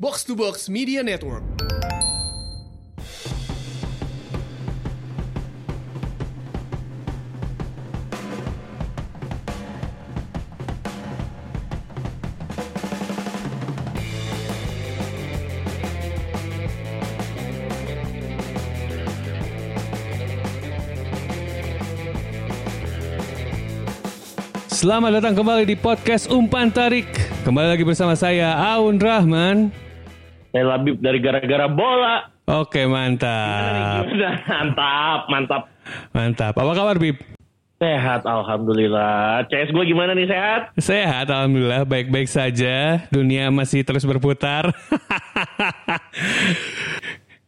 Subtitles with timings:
[0.00, 1.42] Box to Box Media Network.
[24.70, 27.10] Selamat datang kembali di podcast Umpan Tarik.
[27.42, 29.87] Kembali lagi bersama saya Aun Rahman.
[30.48, 32.32] Saya Labib dari gara-gara bola.
[32.48, 34.08] Oke, mantap.
[34.48, 35.62] mantap, mantap.
[36.16, 36.54] Mantap.
[36.56, 37.20] Apa kabar, Bib?
[37.78, 39.46] Sehat, alhamdulillah.
[39.46, 40.72] CS gue gimana nih sehat?
[40.80, 41.84] Sehat, alhamdulillah.
[41.84, 43.06] Baik-baik saja.
[43.12, 44.72] Dunia masih terus berputar.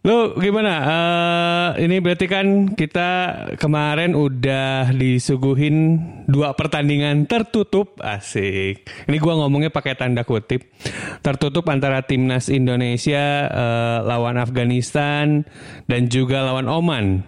[0.00, 0.74] Lo gimana?
[0.80, 3.08] Eh, ini berarti kan kita
[3.60, 8.80] kemarin udah disuguhin dua pertandingan tertutup, asik.
[9.04, 10.72] Ini gua ngomongnya pakai tanda kutip.
[11.20, 15.44] Tertutup antara timnas Indonesia eh, lawan Afghanistan
[15.84, 17.20] dan juga lawan Oman.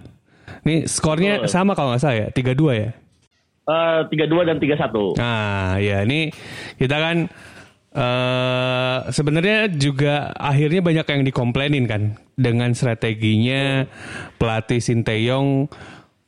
[0.64, 2.90] Ini skornya sama kalau nggak salah ya, 3-2 ya.
[3.62, 5.12] Eh, Tiga dua dan tiga satu.
[5.20, 6.32] Nah, ya ini
[6.80, 7.28] kita kan
[7.92, 12.02] eh sebenarnya juga akhirnya banyak yang dikomplainin kan
[12.36, 13.84] dengan strateginya
[14.40, 15.68] pelatih Sinteyong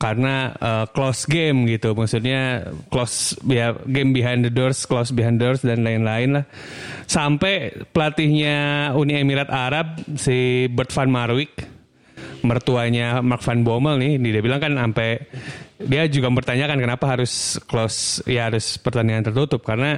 [0.05, 1.97] karena eh, close game gitu.
[1.97, 6.45] Maksudnya close ya game behind the doors, close behind the doors dan lain-lain lah.
[7.09, 11.75] Sampai pelatihnya Uni Emirat Arab si Bert van Marwijk
[12.45, 15.17] mertuanya Mark Van Bommel nih, dia bilang kan sampai
[15.81, 19.97] dia juga mempertanyakan kenapa harus close ya harus pertandingan tertutup karena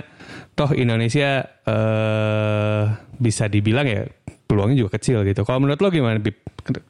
[0.56, 2.84] toh Indonesia eh
[3.20, 4.08] bisa dibilang ya
[4.48, 5.44] peluangnya juga kecil gitu.
[5.44, 6.40] Kalau menurut lo gimana Bib?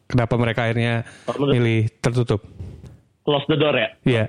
[0.07, 2.41] Kenapa mereka akhirnya menurut- milih tertutup?
[3.27, 3.91] Close the door ya.
[4.07, 4.25] Iya.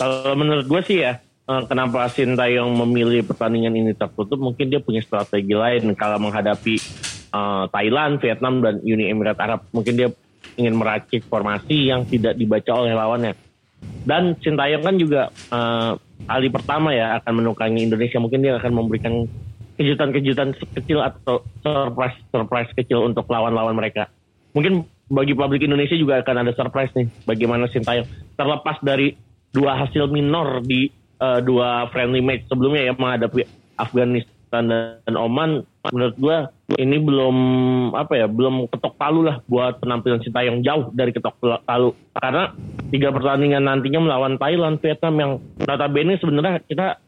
[0.00, 4.40] Kalau menurut gue sih ya, eh, kenapa Sintayong memilih pertandingan ini tertutup?
[4.40, 6.74] Mungkin dia punya strategi lain kalau menghadapi
[7.28, 9.60] eh, Thailand, Vietnam dan Uni Emirat Arab.
[9.76, 10.08] Mungkin dia
[10.56, 13.36] ingin meracik formasi yang tidak dibaca oleh lawannya.
[14.08, 15.92] Dan Sintayong kan juga eh,
[16.26, 18.18] kali pertama ya akan menukangi Indonesia.
[18.18, 19.28] Mungkin dia akan memberikan
[19.78, 24.10] kejutan-kejutan kecil atau surprise surprise kecil untuk lawan-lawan mereka.
[24.52, 29.16] Mungkin bagi publik Indonesia juga akan ada surprise nih bagaimana Sintayong terlepas dari
[29.54, 30.90] dua hasil minor di
[31.22, 33.46] eh, dua friendly match sebelumnya ya menghadapi
[33.78, 35.64] Afghanistan dan Oman
[35.94, 36.38] menurut gua
[36.76, 37.36] ini belum
[37.96, 41.96] apa ya belum ketok palu lah buat penampilan Sintayong jauh dari ketok palu.
[42.12, 42.52] Karena
[42.92, 45.32] tiga pertandingan nantinya melawan Thailand Vietnam yang
[45.64, 47.00] notabene sebenarnya kita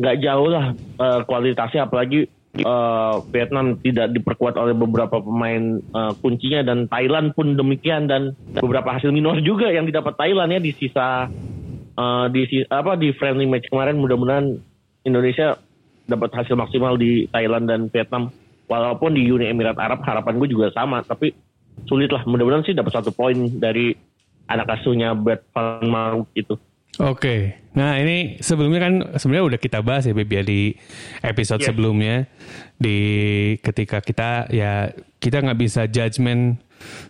[0.00, 1.92] nggak jauh lah eh, kualitasnya.
[1.92, 2.24] Apalagi
[2.56, 6.64] eh, Vietnam tidak diperkuat oleh beberapa pemain eh, kuncinya.
[6.64, 8.08] Dan Thailand pun demikian.
[8.08, 11.28] Dan beberapa hasil minor juga yang didapat Thailand ya di sisa
[12.00, 14.00] eh, di apa di friendly match kemarin.
[14.00, 14.56] Mudah-mudahan
[15.04, 15.60] Indonesia
[16.08, 18.32] dapat hasil maksimal di Thailand dan Vietnam
[18.72, 21.36] walaupun di Uni Emirat Arab harapan gue juga sama tapi
[21.84, 23.92] sulit lah mudah-mudahan sih dapat satu poin dari
[24.48, 26.54] anak asuhnya Bert van Marwijk itu.
[27.00, 30.76] Oke, nah ini sebelumnya kan sebenarnya udah kita bahas ya Bib ya di
[31.24, 31.72] episode Yes.
[31.72, 32.28] sebelumnya.
[32.76, 32.98] Di
[33.64, 36.60] ketika kita ya kita nggak bisa judgement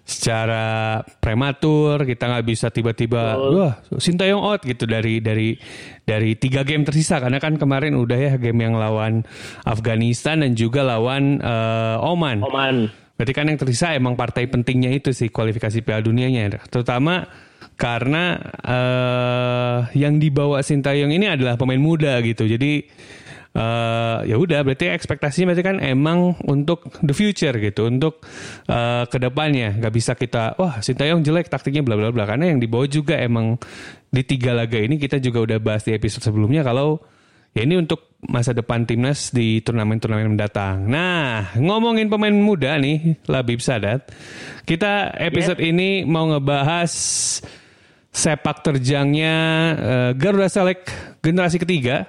[0.03, 5.55] secara prematur, kita nggak bisa tiba-tiba wah Sintayong out gitu dari dari
[6.03, 9.23] dari tiga game tersisa karena kan kemarin udah ya game yang lawan
[9.63, 12.43] Afghanistan dan juga lawan eh, Oman.
[12.43, 17.31] Oman Berarti kan yang tersisa emang partai pentingnya itu sih kualifikasi Piala Dunianya, terutama
[17.79, 18.35] karena
[18.67, 22.51] eh yang dibawa Sintayong ini adalah pemain muda gitu.
[22.51, 22.83] Jadi
[23.53, 28.25] eh ya udah berarti ekspektasinya berarti kan emang untuk the future gitu, untuk
[28.69, 29.77] eh ke depannya.
[29.77, 33.61] Gak bisa kita wah Sintayong jelek taktiknya bla bla bla karena yang dibawa juga emang
[34.13, 37.01] di tiga laga ini kita juga udah bahas di episode sebelumnya kalau
[37.53, 40.89] Ya ini untuk masa depan timnas di turnamen-turnamen mendatang.
[40.89, 44.09] Nah, ngomongin pemain muda nih, Labib Sadat.
[44.65, 46.89] Kita episode ini mau ngebahas
[48.09, 49.37] sepak terjangnya
[49.77, 50.89] eh, Garuda Select
[51.21, 52.09] generasi ketiga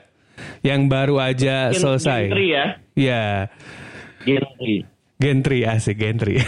[0.64, 2.22] yang baru aja Gen- selesai.
[2.32, 3.26] Gentry ya Ya,
[4.24, 4.76] Gentry
[5.20, 6.40] Gentry asik Gentry.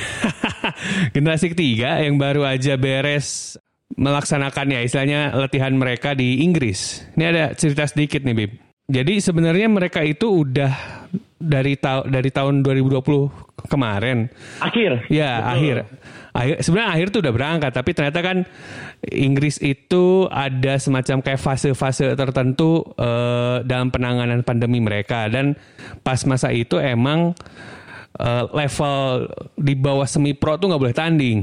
[1.15, 3.55] generasi ketiga yang baru aja beres
[3.95, 7.05] melaksanakan ya istilahnya latihan mereka di Inggris.
[7.15, 8.51] Ini ada cerita sedikit nih Bib.
[8.85, 10.73] Jadi sebenarnya mereka itu udah
[11.35, 14.31] dari tahun dari tahun 2020 kemarin
[14.63, 15.51] akhir Ya Betul.
[15.51, 15.75] akhir,
[16.31, 18.37] akhir sebenarnya akhir tuh udah berangkat tapi ternyata kan
[19.11, 25.59] Inggris itu ada semacam kayak fase-fase tertentu eh, dalam penanganan pandemi mereka dan
[26.01, 27.35] pas masa itu emang
[28.15, 29.27] eh, level
[29.59, 31.39] di bawah semi pro tuh nggak boleh tanding.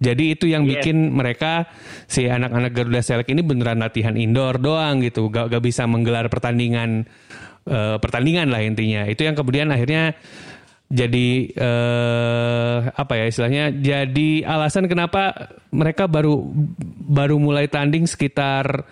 [0.00, 0.80] Jadi itu yang Yes.
[0.80, 1.68] bikin mereka
[2.08, 7.04] si anak-anak Garuda Select ini beneran latihan indoor doang gitu, gak, gak bisa menggelar pertandingan
[7.64, 9.04] eh, pertandingan lah intinya.
[9.04, 10.14] Itu yang kemudian akhirnya
[10.86, 16.42] jadi eh apa ya istilahnya jadi alasan kenapa mereka baru
[17.06, 18.82] baru mulai tanding sekitar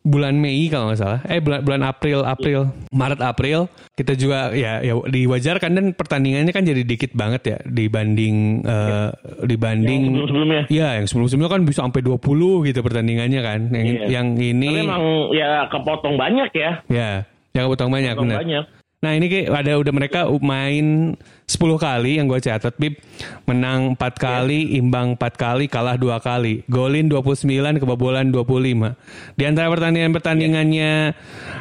[0.00, 4.78] bulan Mei kalau nggak salah eh bulan bulan April April Maret April kita juga ya
[4.78, 9.10] ya diwajarkan dan pertandingannya kan jadi dikit banget ya dibanding eh,
[9.44, 10.62] dibanding Yang sebelum-sebelumnya.
[10.70, 12.22] Iya, yang sebelum-sebelumnya kan bisa sampai 20
[12.64, 13.60] gitu pertandingannya kan.
[13.68, 14.06] Yang Iya.
[14.08, 15.04] yang ini Tapi emang
[15.34, 16.70] ya kepotong banyak ya.
[16.86, 17.10] ya,
[17.56, 18.40] yang potong banyak benar.
[18.44, 18.64] banyak.
[18.96, 21.14] Nah, ini kayak ada udah mereka main
[21.44, 22.96] 10 kali yang gue catat Bib.
[23.44, 26.64] Menang 4 kali, imbang 4 kali, kalah 2 kali.
[26.66, 28.96] Golin 29, kebobolan 25.
[29.36, 31.12] Di antara pertandingan-pertandingannya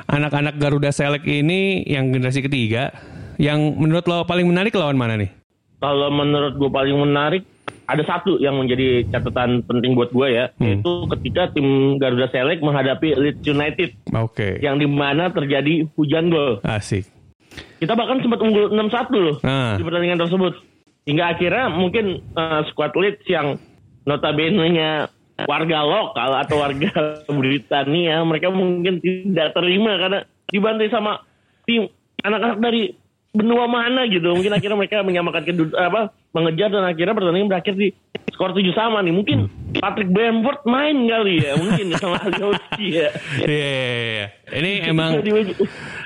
[0.08, 2.96] anak-anak Garuda Select ini yang generasi ketiga,
[3.36, 5.30] yang menurut lo paling menarik lawan mana nih?
[5.84, 7.44] Kalau menurut gue paling menarik
[7.86, 10.82] ada satu yang menjadi catatan penting buat gue ya, Hmm.
[10.82, 14.58] yaitu ketika tim Garuda Select menghadapi Leeds United Oke.
[14.60, 16.60] yang di mana terjadi hujan gol.
[16.62, 17.06] Asik.
[17.78, 19.76] Kita bahkan sempat unggul 6-1 loh Ah.
[19.76, 20.54] di pertandingan tersebut.
[21.06, 23.62] Hingga akhirnya mungkin eh, squad Leeds yang
[24.06, 25.10] notabene-nya
[25.44, 26.92] warga lokal atau warga
[27.30, 31.20] Britania, mereka mungkin tidak terima karena dibantai sama
[31.64, 31.90] tim
[32.22, 32.96] anak-anak dari
[33.30, 34.32] benua mana gitu.
[34.32, 36.02] Mungkin akhirnya mereka menyamakan kedua apa
[36.36, 37.96] mengejar dan akhirnya pertandingan berakhir di
[38.36, 39.16] skor 7 sama nih.
[39.16, 39.38] Mungkin
[39.80, 43.10] Patrick Bamford main kali ya, mungkin sama Alioski ya.
[43.40, 44.28] Iya, iya, iya.
[44.52, 45.24] Ini emang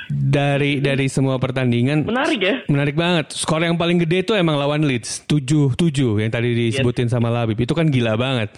[0.10, 2.56] dari dari semua pertandingan menarik ya.
[2.66, 3.30] menarik banget.
[3.32, 5.78] Skor yang paling gede itu emang lawan Leeds 7-7
[6.18, 7.56] yang tadi disebutin sama Labib.
[7.56, 8.50] Itu kan gila banget.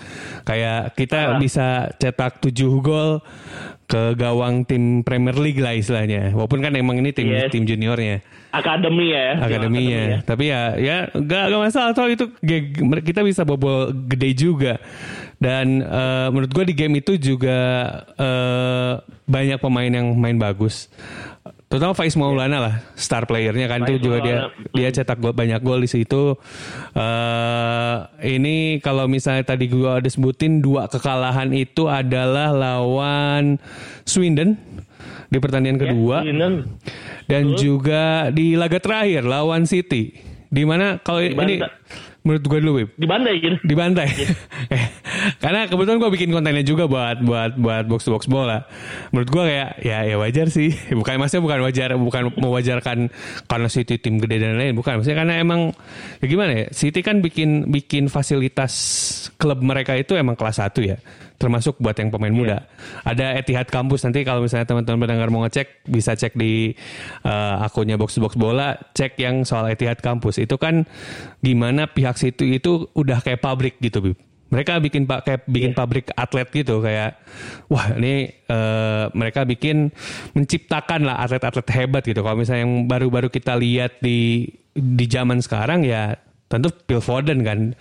[0.41, 1.37] Kayak kita Ah.
[1.37, 3.19] bisa cetak 7 gol
[3.83, 6.31] ke gawang tim Premier League lah istilahnya.
[6.31, 7.51] Walaupun kan emang ini tim Yes.
[7.51, 9.35] tim juniornya, Akademi ya.
[9.37, 10.23] akademinya.
[10.23, 12.31] Tapi ya ya gak, gak masalah toh itu
[13.01, 14.79] kita bisa bobol gede juga.
[15.35, 17.59] Dan eh, menurut gue di game itu juga
[18.15, 18.93] eh,
[19.25, 20.87] banyak pemain yang main bagus.
[21.71, 24.75] Terutama Faiz Maulana lah, star playernya kan itu juga dia Maulana.
[24.75, 26.35] dia cetak gol banyak gol di situ.
[26.93, 27.95] eh
[28.27, 33.55] ini kalau misalnya tadi gue ada sebutin dua kekalahan itu adalah lawan
[34.03, 34.59] Swindon
[35.31, 36.53] di pertandingan kedua Swindon.
[37.25, 40.11] dan juga di laga terakhir lawan City.
[40.51, 41.63] Di mana kalau ini
[42.21, 43.55] menurut gue dulu Wib, Dibantai gitu.
[43.63, 44.07] dibantai.
[45.37, 48.65] Karena kebetulan gue bikin kontennya juga buat buat buat box to box bola.
[49.13, 50.73] Menurut gue kayak ya ya wajar sih.
[50.99, 52.97] Bukan maksudnya bukan wajar bukan mewajarkan
[53.45, 55.01] karena City tim gede dan lain bukan.
[55.01, 55.73] Maksudnya karena emang
[56.21, 56.65] ya gimana ya?
[56.73, 58.73] City kan bikin bikin fasilitas
[59.37, 60.97] klub mereka itu emang kelas 1 ya.
[61.41, 62.69] Termasuk buat yang pemain muda.
[63.01, 66.77] Ada Etihad Kampus nanti kalau misalnya teman-teman pendengar mau ngecek bisa cek di
[67.25, 70.37] eh, akunnya box box bola, cek yang soal Etihad Kampus.
[70.37, 70.85] Itu kan
[71.41, 76.11] gimana pihak City itu udah kayak pabrik gitu, Bib mereka bikin pak kayak bikin pabrik
[76.11, 77.15] atlet gitu kayak
[77.71, 79.95] wah ini eh, mereka bikin
[80.35, 82.19] menciptakan lah atlet-atlet hebat gitu.
[82.19, 87.71] Kalau misalnya yang baru-baru kita lihat di di zaman sekarang ya tentu Phil Foden kan.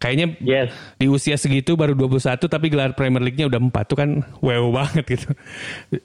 [0.00, 0.68] Kayaknya Yes.
[0.96, 5.04] di usia segitu baru 21 tapi gelar Premier League-nya udah 4 tuh kan wow banget
[5.12, 5.28] gitu.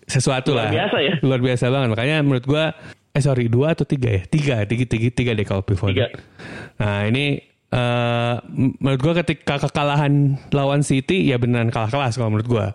[0.04, 0.72] Sesuatu Luar lah.
[0.84, 1.14] biasa ya.
[1.24, 1.88] luar biasa banget.
[1.96, 2.76] Makanya menurut gua
[3.12, 4.24] eh sorry dua atau tiga ya?
[4.28, 5.96] Tiga tiga tiga, tiga deh kalau Phil Foden.
[5.96, 6.08] Tiga.
[6.76, 7.40] nah ini
[7.76, 8.36] eh,
[8.80, 12.68] menurut gua ketika kekalahan lawan City ya beneran kalah kelas kalau menurut gua.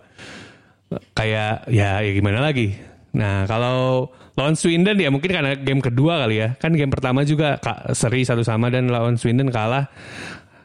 [1.17, 2.76] Kayak ya ya gimana lagi?
[3.17, 6.49] Nah kalau lawan Swindon ya mungkin karena game kedua kali ya.
[6.58, 7.56] Kan game pertama juga
[7.94, 9.88] seri satu sama dan lawan Swindon kalah.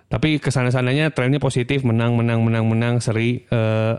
[0.05, 3.41] Tapi ke sana sananya trennya positif menang menang menang menang seri.
[3.49, 3.95] Eh,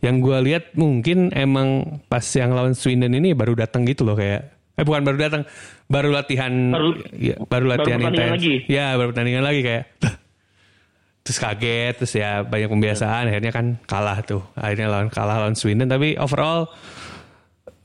[0.00, 4.74] yang gua lihat mungkin emang pas yang lawan Swindon ini baru datang gitu loh kayak.
[4.78, 5.42] Eh bukan baru datang
[5.88, 8.34] baru latihan Baru- ya, baru latihan pertandingan intens.
[8.36, 8.54] lagi.
[8.68, 9.84] ya baru pertandingan lagi kayak
[11.24, 13.24] terus kaget terus ya banyak pembiasaan.
[13.26, 14.44] Akhirnya kan kalah tuh.
[14.54, 16.68] Akhirnya lawan kalah lawan Swindon tapi overall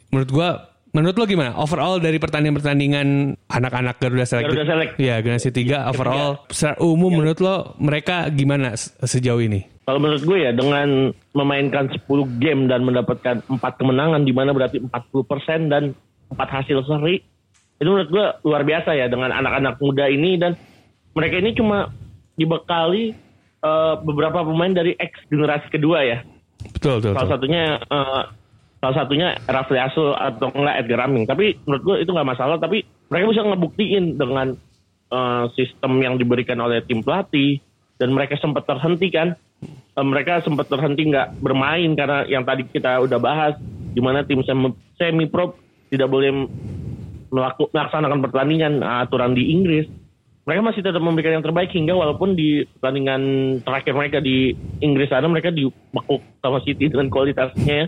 [0.09, 0.49] menurut gua
[0.91, 1.57] menurut lo gimana?
[1.57, 3.07] Overall dari pertandingan-pertandingan
[3.47, 4.91] anak-anak Garuda Select Garuda Select.
[4.95, 9.65] ya generasi 3 overall secara umum menurut lo mereka gimana se- sejauh ini?
[9.83, 11.97] Kalau menurut gue ya dengan memainkan 10
[12.37, 14.87] game dan mendapatkan 4 kemenangan di mana berarti 40%
[15.67, 15.91] dan
[16.29, 17.19] 4 hasil seri
[17.83, 20.55] itu menurut gue luar biasa ya dengan anak-anak muda ini dan
[21.13, 21.91] mereka ini cuma
[22.39, 23.13] dibekali
[23.59, 26.23] eh, beberapa pemain dari ex generasi kedua ya.
[26.63, 27.33] betul betul, Salah betul.
[27.35, 28.23] satunya eh,
[28.83, 31.23] salah satunya Rafli Asul atau enggak Edgar Raming.
[31.23, 32.59] Tapi menurut gue itu nggak masalah.
[32.59, 34.47] Tapi mereka bisa ngebuktiin dengan
[35.11, 37.63] eh, sistem yang diberikan oleh tim pelatih
[37.95, 39.39] dan mereka sempat terhenti kan.
[39.95, 43.55] Eh, mereka sempat terhenti nggak bermain karena yang tadi kita udah bahas
[43.93, 45.55] di mana tim semi pro
[45.93, 46.49] tidak boleh
[47.33, 49.89] melaksanakan pertandingan eh, aturan di Inggris.
[50.43, 53.21] Mereka masih tetap memberikan yang terbaik hingga walaupun di pertandingan
[53.63, 54.51] terakhir mereka di
[54.83, 57.87] Inggris sana mereka dibekuk sama City dengan kualitasnya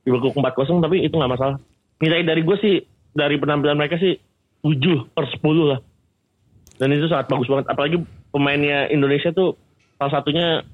[0.00, 1.60] dibekuk 4-0 tapi itu nggak masalah.
[2.00, 2.80] Nilai dari gue sih
[3.12, 4.16] dari penampilan mereka sih
[4.64, 5.80] 7 per 10 lah.
[6.80, 7.68] Dan itu sangat bagus banget.
[7.68, 8.00] Apalagi
[8.32, 9.60] pemainnya Indonesia tuh
[10.00, 10.64] salah satunya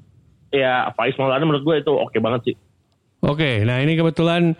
[0.54, 2.56] ya Faiz Maulana menurut gue itu oke banget sih.
[3.26, 4.54] Oke, nah ini kebetulan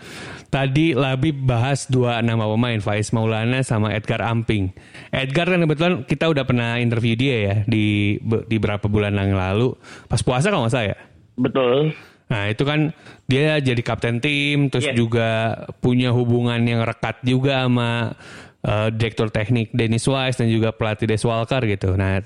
[0.51, 4.75] tadi Labib bahas dua nama pemain, Faiz Maulana sama Edgar Amping.
[5.15, 9.79] Edgar kan kebetulan kita udah pernah interview dia ya di di beberapa bulan yang lalu,
[10.11, 10.99] pas puasa kalau nggak salah ya.
[11.39, 11.95] Betul.
[12.27, 12.91] Nah itu kan
[13.31, 14.99] dia jadi kapten tim, terus Yes.
[14.99, 18.19] juga punya hubungan yang rekat juga sama
[18.67, 21.95] uh, direktur teknik Dennis Wise dan juga pelatih Des Walker gitu.
[21.95, 22.19] Nah,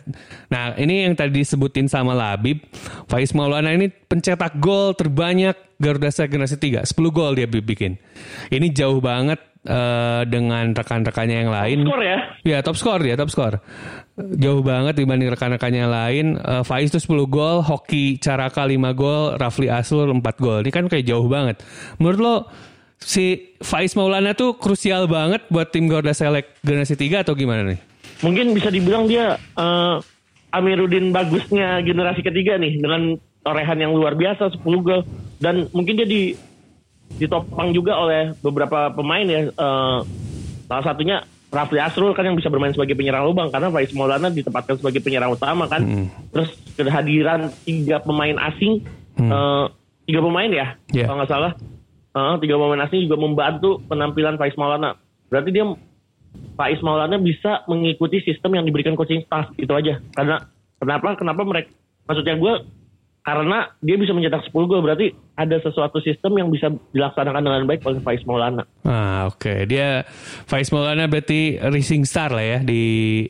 [0.49, 2.65] nah ini yang tadi disebutin sama Labib,
[3.13, 7.97] Faiz Maulana ini pencetak gol terbanyak Garuda Select generasi 3, 10 gol dia bikin.
[8.53, 11.79] Ini jauh banget uh, dengan rekan-rekannya yang lain.
[11.89, 12.19] Skor ya.
[12.45, 13.55] Ya top skor dia top skor
[14.37, 19.69] jauh banget dibanding rekan-rekannya lain Eh, Faiz tuh 10 gol Hoki Caraka 5 gol Rafli
[19.73, 21.61] Aslur 4 gol ini kan kayak jauh banget
[22.01, 22.35] menurut lo
[23.01, 27.81] si Faiz Maulana tuh krusial banget buat tim Garuda Select generasi 3 atau gimana nih
[28.21, 29.97] Mungkin bisa dibilang dia eh,
[30.51, 35.03] Amiruddin bagusnya generasi ketiga nih dengan torehan yang luar biasa 10 gol
[35.41, 36.37] dan mungkin dia di
[37.11, 39.51] ditopang juga oleh beberapa pemain ya.
[39.51, 39.99] Eh,
[40.71, 41.17] salah satunya
[41.51, 45.35] Rafli Asrul kan yang bisa bermain sebagai penyerang lubang karena Faiz Maulana ditempatkan sebagai penyerang
[45.35, 45.83] utama kan.
[46.31, 48.87] Terus kehadiran tiga pemain asing,
[49.19, 49.65] eh,
[50.07, 51.11] tiga pemain ya Yeah.
[51.11, 51.53] kalau nggak salah.
[52.11, 54.95] Eh, tiga pemain asing juga membantu penampilan Faiz Maulana.
[55.27, 55.67] Berarti dia
[56.55, 59.99] Faiz Maulana bisa mengikuti sistem yang diberikan coaching staff itu aja.
[60.15, 60.39] Karena
[60.79, 61.19] kenapa?
[61.19, 61.75] Kenapa mereka?
[62.07, 62.53] Maksudnya gue
[63.21, 67.85] karena dia bisa mencetak 10 gol berarti ada sesuatu sistem yang bisa dilaksanakan dengan baik
[67.85, 68.65] oleh Faiz Maulana.
[68.85, 70.09] Ah oke dia
[70.49, 73.25] Faiz Maulana berarti rising star lah ya di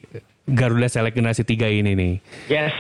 [0.47, 2.15] Garuda Select generasi 3 ini nih
[2.51, 2.75] Yes.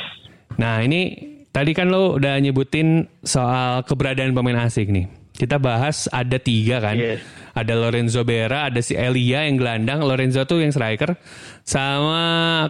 [0.59, 5.07] Nah ini tadi kan lo udah nyebutin soal keberadaan pemain asing nih.
[5.35, 7.00] Kita bahas ada tiga kan.
[7.00, 7.23] Yes.
[7.50, 11.19] Ada Lorenzo Bera, ada si Elia yang gelandang, Lorenzo tuh yang striker,
[11.67, 12.23] sama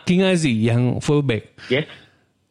[0.09, 1.53] Kingazi yang fullback.
[1.69, 1.85] Yes.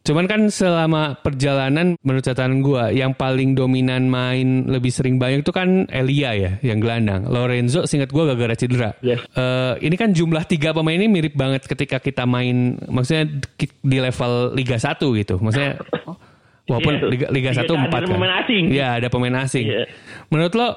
[0.09, 5.53] Cuman kan selama perjalanan menurut catatan gua yang paling dominan main lebih sering banyak tuh
[5.53, 7.29] kan Elia ya yang gelandang.
[7.29, 8.97] Lorenzo singkat gua gara-gara cedera.
[9.05, 9.21] Yes.
[9.29, 14.57] Eh, ini kan jumlah tiga pemain ini mirip banget ketika kita main maksudnya di- level
[14.57, 15.37] Liga 1 gitu.
[15.37, 15.77] Maksudnya
[16.69, 17.05] walaupun Iya.
[17.05, 18.09] Liga, Liga Liga 1 ada 4 kan.
[18.09, 18.63] pemain asing.
[18.73, 19.65] Iya, ada pemain asing.
[19.69, 19.85] Iya.
[20.33, 20.67] Menurut lo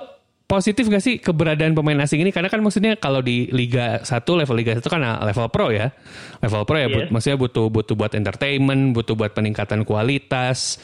[0.44, 2.30] positif gak sih keberadaan pemain asing ini?
[2.30, 5.90] Karena kan maksudnya kalau di Liga 1, level Liga 1 kan level pro ya.
[6.44, 6.94] Level pro ya, Iya.
[6.94, 10.76] but- maksudnya butuh butuh buat entertainment, butuh buat peningkatan kualitas,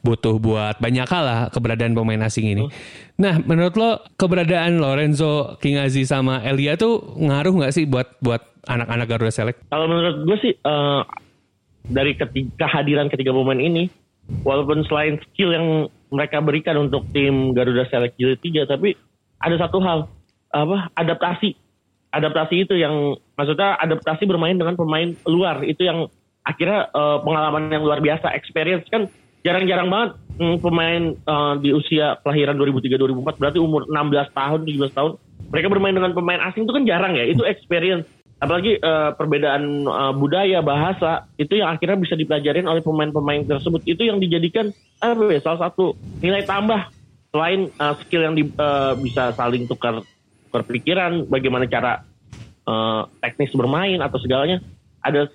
[0.00, 2.64] butuh buat banyak hal lah keberadaan pemain asing ini.
[3.16, 9.06] Nah, menurut lo keberadaan Lorenzo, Kingazi sama Elia tuh ngaruh gak sih buat buat anak-anak
[9.08, 9.58] Garuda Select?
[9.72, 11.02] Kalau menurut gue sih eh,
[11.86, 13.86] dari ketika kehadiran ketiga pemain ini,
[14.42, 15.66] walaupun selain skill yang
[16.10, 18.94] mereka berikan untuk tim Garuda Select Jilid 3, tapi
[19.42, 20.06] ada satu hal
[20.54, 21.54] apa adaptasi.
[22.14, 25.60] Adaptasi itu yang maksudnya adaptasi bermain dengan pemain luar.
[25.66, 26.08] Itu yang
[26.46, 29.10] akhirnya eh, pengalaman yang luar biasa, experience kan
[29.42, 35.12] jarang-jarang banget mm, pemain eh, di usia kelahiran 2003-2004 berarti umur 16 tahun, 17 tahun
[35.46, 38.06] mereka bermain dengan pemain asing itu kan jarang ya, itu experience
[38.36, 43.82] apalagi eh, perbedaan eh, budaya bahasa itu yang akhirnya bisa dipelajarin oleh pemain-pemain tersebut.
[43.88, 46.92] Itu yang dijadikan apa ya salah satu nilai tambah.
[47.32, 50.00] Selain eh, skill yang di- eh, bisa saling tukar
[50.48, 50.62] tukar
[51.28, 52.04] bagaimana cara
[52.64, 54.60] eh, teknis bermain atau segalanya
[55.04, 55.28] ada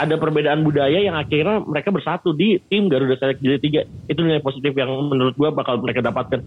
[0.00, 4.40] ada perbedaan budaya yang akhirnya mereka bersatu di tim Garuda Select Jilid 3 itu nilai
[4.40, 6.42] positif yang menurut gua bakal mereka dapatkan.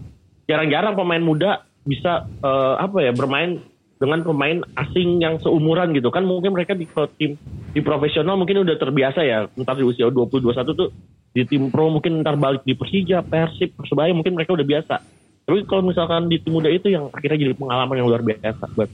[0.46, 3.62] Jarang-jarang pemain muda bisa eh, apa ya bermain
[3.96, 6.84] dengan pemain asing yang seumuran gitu kan mungkin mereka di
[7.16, 7.40] tim
[7.72, 10.92] di profesional mungkin udah terbiasa ya ntar di usia 20 21 tuh
[11.36, 14.96] di tim pro mungkin ntar balik di Persija, Persib, Persebaya mungkin mereka udah biasa.
[15.44, 18.88] Tapi kalau misalkan di tim muda itu yang akhirnya jadi pengalaman yang luar biasa buat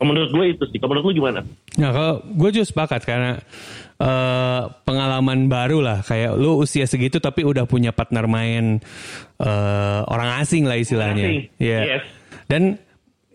[0.00, 0.80] menurut gue itu sih.
[0.80, 1.40] Kalau menurut lu gimana?
[1.76, 3.40] Nah kalau gue juga sepakat karena
[4.00, 8.80] eh, pengalaman baru lah kayak lu usia segitu tapi udah punya partner main
[9.40, 11.48] eh, orang asing lah istilahnya.
[11.60, 11.80] Iya.
[12.00, 12.04] yes.
[12.48, 12.80] Dan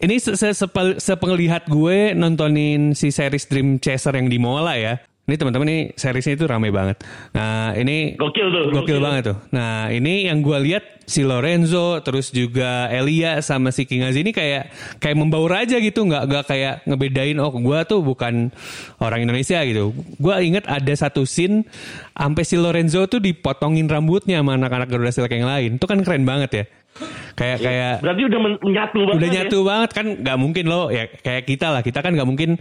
[0.02, 0.50] ini se se
[0.98, 4.98] sepengelihat gue nontonin si series Dream Chaser yang di Mola ya.
[5.30, 7.06] Ini teman-teman nih seriesnya itu rame banget.
[7.38, 9.00] Nah ini Gokil tuh, Gokil gokil.
[9.00, 9.38] banget tuh.
[9.54, 14.72] Nah ini yang gue lihat si Lorenzo terus juga Elia sama si Kingazi ini kayak
[14.98, 18.48] kayak membaur aja gitu nggak nggak kayak ngebedain oh gue tuh bukan
[18.98, 19.92] orang Indonesia gitu.
[20.16, 21.68] Gue inget ada satu scene
[22.16, 25.72] sampai si Lorenzo tuh dipotongin rambutnya sama anak-anak Garuda Select yang lain.
[25.76, 26.66] Itu kan keren banget ya.
[27.32, 29.16] Kayak kayak Berarti udah men- menyatu banget.
[29.16, 29.36] udah ya?
[29.40, 32.60] nyatu banget kan nggak mungkin loh ya kayak kita lah kita kan nggak mungkin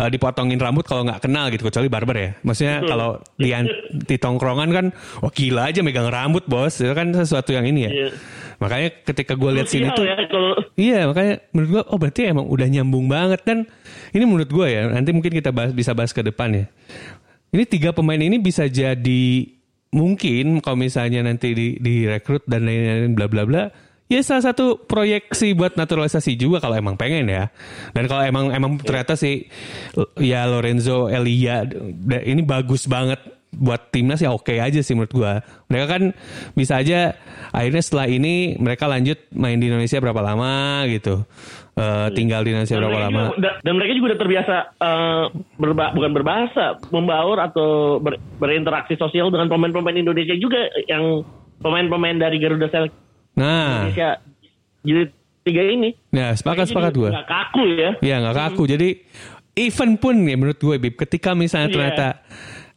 [0.00, 3.52] uh, dipotongin rambut kalau nggak kenal gitu kecuali barber ya maksudnya kalau di,
[3.92, 4.86] di tongkrongan kan
[5.20, 8.08] wah gila aja megang rambut bos itu kan sesuatu yang ini ya Iya.
[8.56, 12.46] makanya ketika gue lihat sini tuh ya kalau Iya makanya menurut gue oh berarti emang
[12.48, 13.58] udah nyambung banget dan
[14.12, 16.66] ini menurut gue ya nanti mungkin kita bahas, bisa bahas ke depan ya.
[17.52, 19.24] ini tiga pemain ini bisa jadi
[19.94, 23.64] mungkin kalau misalnya nanti di direkrut dan lain-lain bla bla bla
[24.06, 27.50] ya salah satu proyeksi buat naturalisasi juga kalau emang pengen ya
[27.90, 29.50] dan kalau emang emang ternyata sih
[30.18, 31.66] ya Lorenzo Elia
[32.22, 35.32] ini bagus banget buat timnas ya oke aja sih menurut gua
[35.66, 36.02] mereka kan
[36.52, 37.14] bisa aja
[37.50, 40.54] akhirnya setelah ini mereka lanjut main di Indonesia berapa lama
[40.86, 41.24] gitu
[41.74, 45.24] Eh, tinggal di Indonesia Dan berapa lama juga- dan mereka juga udah terbiasa eh,
[45.56, 51.20] berba- bukan berbahasa, membaur atau ber- berinteraksi sosial dengan pemain-pemain Indonesia juga yang
[51.58, 52.96] pemain-pemain dari Garuda Select
[53.36, 54.08] nah Indonesia
[54.80, 55.10] jilid
[55.42, 55.92] tiga ini.
[56.08, 57.90] ya sepakat Mereka sepakat gua nggak kaku ya.
[58.00, 58.62] Ya nggak kaku.
[58.66, 58.88] Jadi
[59.54, 60.96] event pun ya menurut gue Bib.
[60.96, 61.74] Ketika misalnya Iya.
[61.76, 62.06] ternyata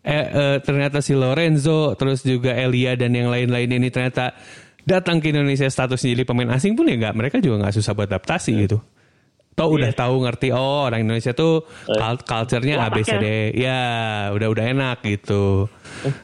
[0.02, 4.32] eh, eh, ternyata si Lorenzo terus juga Elia dan yang lain-lain ini ternyata
[4.82, 8.08] datang ke Indonesia statusnya jadi pemain asing pun ya nggak mereka juga nggak susah buat
[8.08, 8.80] adaptasi gitu.
[9.54, 12.80] Tau udah tahu ngerti oh orang Indonesia tuh cul- culture-nya.
[12.80, 13.52] ABCD.
[13.60, 13.84] Ya,
[14.32, 15.68] udah udah enak gitu.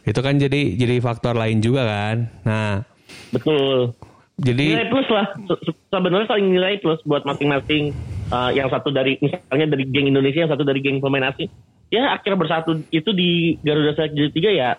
[0.07, 2.31] Itu kan jadi jadi faktor lain juga kan.
[2.47, 2.87] Nah,
[3.35, 3.91] Betul.
[4.39, 5.27] jadi Nilai plus lah.
[5.35, 7.91] Se- se- Sebenarnya saling nilai plus buat masing-masing.
[8.25, 11.51] eh, yang satu dari misalnya dari geng Indonesia, yang satu dari geng pemain asing.
[11.95, 14.75] Ya akhirnya bersatu itu di Garuda Select jilid tiga ya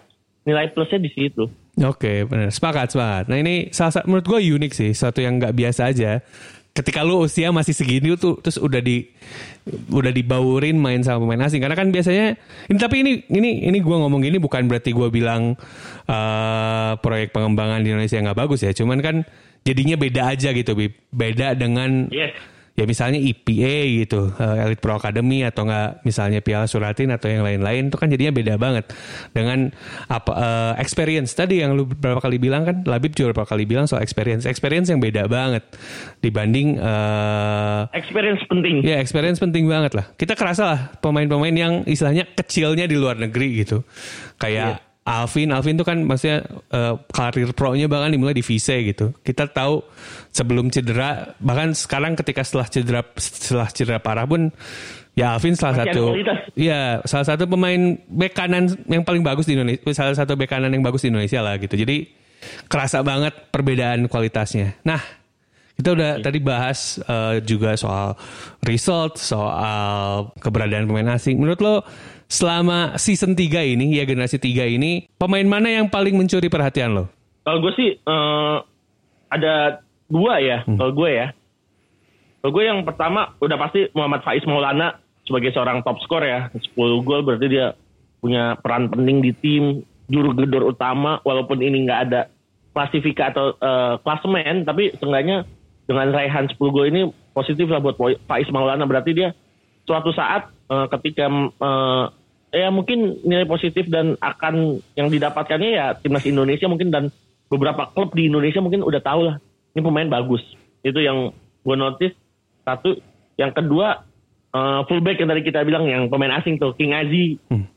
[0.47, 1.49] nilai plusnya di situ.
[1.77, 2.49] Oke, benar.
[2.49, 3.25] Sepakat, sepakat.
[3.29, 6.25] Nah ini salah satu menurut gue unik sih, satu yang nggak biasa aja.
[6.73, 9.09] Ketika lu usia masih segini tuh terus udah di
[9.89, 12.37] udah dibaurin main sama pemain asing karena kan biasanya
[12.69, 15.57] ini tapi ini ini ini gue ngomong gini bukan berarti gue bilang
[16.05, 19.25] eh, proyek pengembangan di Indonesia nggak bagus ya cuman kan
[19.65, 20.93] jadinya beda aja gitu Bib.
[21.11, 22.37] beda dengan Yes.
[22.77, 27.43] Ya misalnya EPA gitu, eh, Elite Pro Academy atau enggak misalnya Piala Suratin atau yang
[27.43, 28.85] lain-lain itu kan jadinya beda banget
[29.33, 29.73] dengan
[30.07, 33.89] apa eh, experience tadi yang lu beberapa kali bilang kan Labib juga beberapa kali bilang
[33.89, 35.65] soal experience, experience yang beda banget
[36.23, 38.85] dibanding eh Experience penting.
[38.85, 40.07] Ya experience penting banget lah.
[40.15, 43.83] Kita kerasa lah pemain-pemain yang istilahnya kecilnya di luar negeri gitu.
[44.37, 46.43] Kayak Alvin, Alvin tuh kan maksudnya
[46.75, 49.15] eh, karir pro-nya bahkan dimulai di Vise gitu.
[49.23, 49.79] Kita tahu
[50.35, 54.51] sebelum cedera, bahkan sekarang ketika setelah cedera setelah cedera parah pun
[55.15, 56.05] ya Alvin salah Masih satu
[56.59, 60.75] ya salah satu pemain bek kanan yang paling bagus di Indonesia, salah satu bek kanan
[60.75, 61.79] yang bagus di Indonesia lah gitu.
[61.79, 62.11] Jadi
[62.67, 64.75] kerasa banget perbedaan kualitasnya.
[64.83, 64.99] Nah,
[65.79, 68.19] kita udah tadi bahas eh, juga soal
[68.67, 71.39] result, soal keberadaan pemain asing.
[71.39, 71.75] Menurut lo
[72.27, 77.05] selama season 3 ini, ya generasi 3 ini, pemain mana yang paling mencuri perhatian lo?
[77.47, 78.57] Kalau gue sih eh,
[79.31, 79.55] ada
[80.11, 80.67] dua ya.
[80.67, 81.31] Kalau gue ya.
[82.43, 86.51] Kalau gue yang pertama udah pasti Muhammad Faiz Maulana sebagai seorang top skor ya.
[86.55, 86.75] 10
[87.07, 87.75] gol berarti dia
[88.23, 89.65] punya peran penting di tim.
[90.07, 92.31] Juru gedor utama walaupun ini nggak ada
[92.71, 94.67] klasifika atau eh, klasemen.
[94.67, 95.47] Tapi seenggaknya
[95.87, 98.87] dengan raihan 10 gol ini positif lah buat Faiz Maulana.
[98.87, 99.35] Berarti dia
[99.87, 102.05] suatu saat eh, ketika eh,
[102.57, 107.13] ya mungkin nilai positif dan akan yang didapatkannya ya timnas Indonesia mungkin dan
[107.47, 109.37] beberapa klub di Indonesia mungkin udah tahu lah
[109.77, 110.41] ini pemain bagus
[110.81, 111.31] itu yang
[111.63, 112.17] gue notice
[112.65, 112.97] satu
[113.37, 114.03] yang kedua
[114.51, 117.69] eh, fullback yang tadi kita bilang yang pemain asing tuh King Azi Hmm.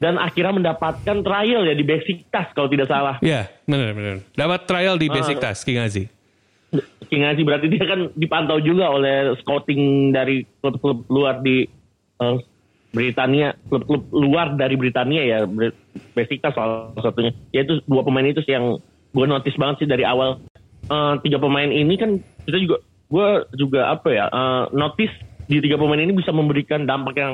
[0.00, 4.16] dan akhirnya mendapatkan trial ya di Besiktas kalau tidak salah Ya, benar benar.
[4.32, 6.04] Dapat trial di Besiktas, King Azi.
[7.06, 11.62] King Azi berarti dia kan dipantau juga oleh scouting dari klub-klub luar di
[12.18, 12.36] eh,
[12.94, 15.38] Britania, klub-klub luar dari Britania ya,
[16.14, 17.34] Besiktas salah satunya.
[17.50, 18.78] Ya itu dua pemain itu sih yang
[19.10, 20.38] gue notice banget sih dari awal.
[20.86, 22.76] Eh, tiga pemain ini kan kita juga,
[23.10, 23.28] gue
[23.58, 25.14] juga apa ya, eh, notice
[25.50, 27.32] di tiga pemain ini bisa memberikan dampak yang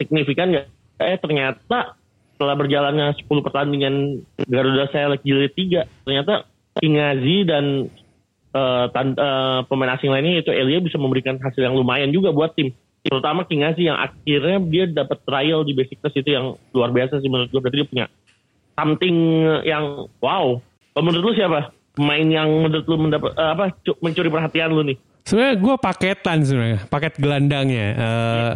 [0.00, 0.64] signifikan ya.
[0.96, 1.94] Eh ternyata
[2.34, 6.48] setelah berjalannya 10 pertandingan Garuda Select Jilid 3, ternyata
[6.80, 7.64] King Azi dan
[8.52, 12.56] eh, tan- eh, pemain asing lainnya yaitu Elia bisa memberikan hasil yang lumayan juga buat
[12.56, 12.72] tim.
[13.02, 17.26] Terutama King Azi yang akhirnya dia dapat trial di Besiktas itu yang luar biasa sih
[17.26, 17.58] menurut gue.
[17.58, 18.06] Berarti dia punya
[18.72, 19.16] something
[19.62, 19.84] yang
[20.18, 20.58] wow.
[20.92, 21.60] Kalau menurut lu siapa?
[21.92, 24.96] Pemain yang menurut lu mendapat eh, apa cu- mencuri perhatian lu nih?
[25.22, 27.86] Sebenarnya gue paketan sebenarnya, paket gelandangnya.
[27.94, 28.52] Eh,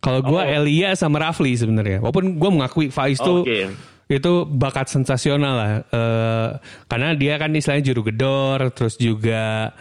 [0.00, 0.52] kalau gue Oh.
[0.60, 2.00] Elia sama Rafli sebenarnya.
[2.00, 3.72] Walaupun gue mengakui Faiz tuh Oke.
[4.06, 5.70] itu bakat sensasional lah.
[5.86, 6.48] Eh,
[6.86, 9.72] karena dia kan istilahnya juru gedor, terus juga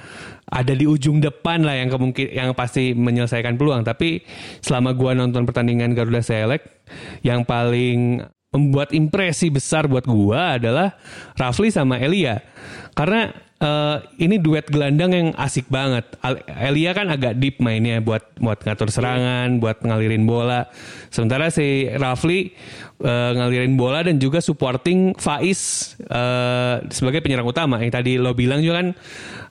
[0.54, 3.82] ada di ujung depan lah yang kemungkin yang pasti menyelesaikan peluang.
[3.82, 4.22] Tapi
[4.62, 6.86] selama gua nonton pertandingan Garuda Select,
[7.26, 8.22] yang paling
[8.54, 10.94] membuat impresi besar buat gua adalah
[11.34, 12.46] Rafli sama Elia.
[12.94, 13.34] Karena
[13.64, 16.04] eh, ini duet gelandang yang asik banget.
[16.52, 20.68] Elia kan agak deep mainnya buat buat ngatur serangan, buat ngalirin bola.
[21.08, 22.52] Sementara si Rafli
[23.00, 27.80] eh, ngalirin bola dan juga supporting Faiz eh, sebagai penyerang utama.
[27.80, 28.88] Yang tadi lo bilang juga kan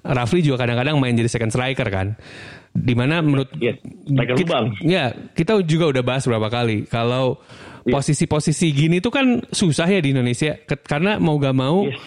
[0.05, 2.12] Rafli juga kadang-kadang main jadi second striker kan.
[2.72, 4.66] Di mana menurut Yes, striker kita- lubang.
[4.81, 7.37] Ya, kita juga udah bahas berapa kali kalau
[7.83, 10.55] posisi-posisi gini tuh kan susah ya di Indonesia
[10.87, 11.98] karena mau gak mau Yes.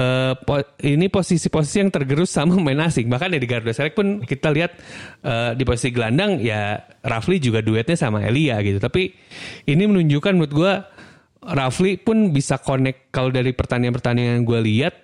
[0.00, 4.24] Eh, po- ini posisi-posisi yang tergerus sama main asing bahkan ya di Garuda Select pun
[4.24, 4.72] kita lihat
[5.20, 9.12] eh, di posisi gelandang ya Rafli juga duetnya sama Elia gitu tapi
[9.68, 10.72] ini menunjukkan menurut gue
[11.40, 14.94] Rafli pun bisa connect kalau dari pertandingan-pertandingan gue lihat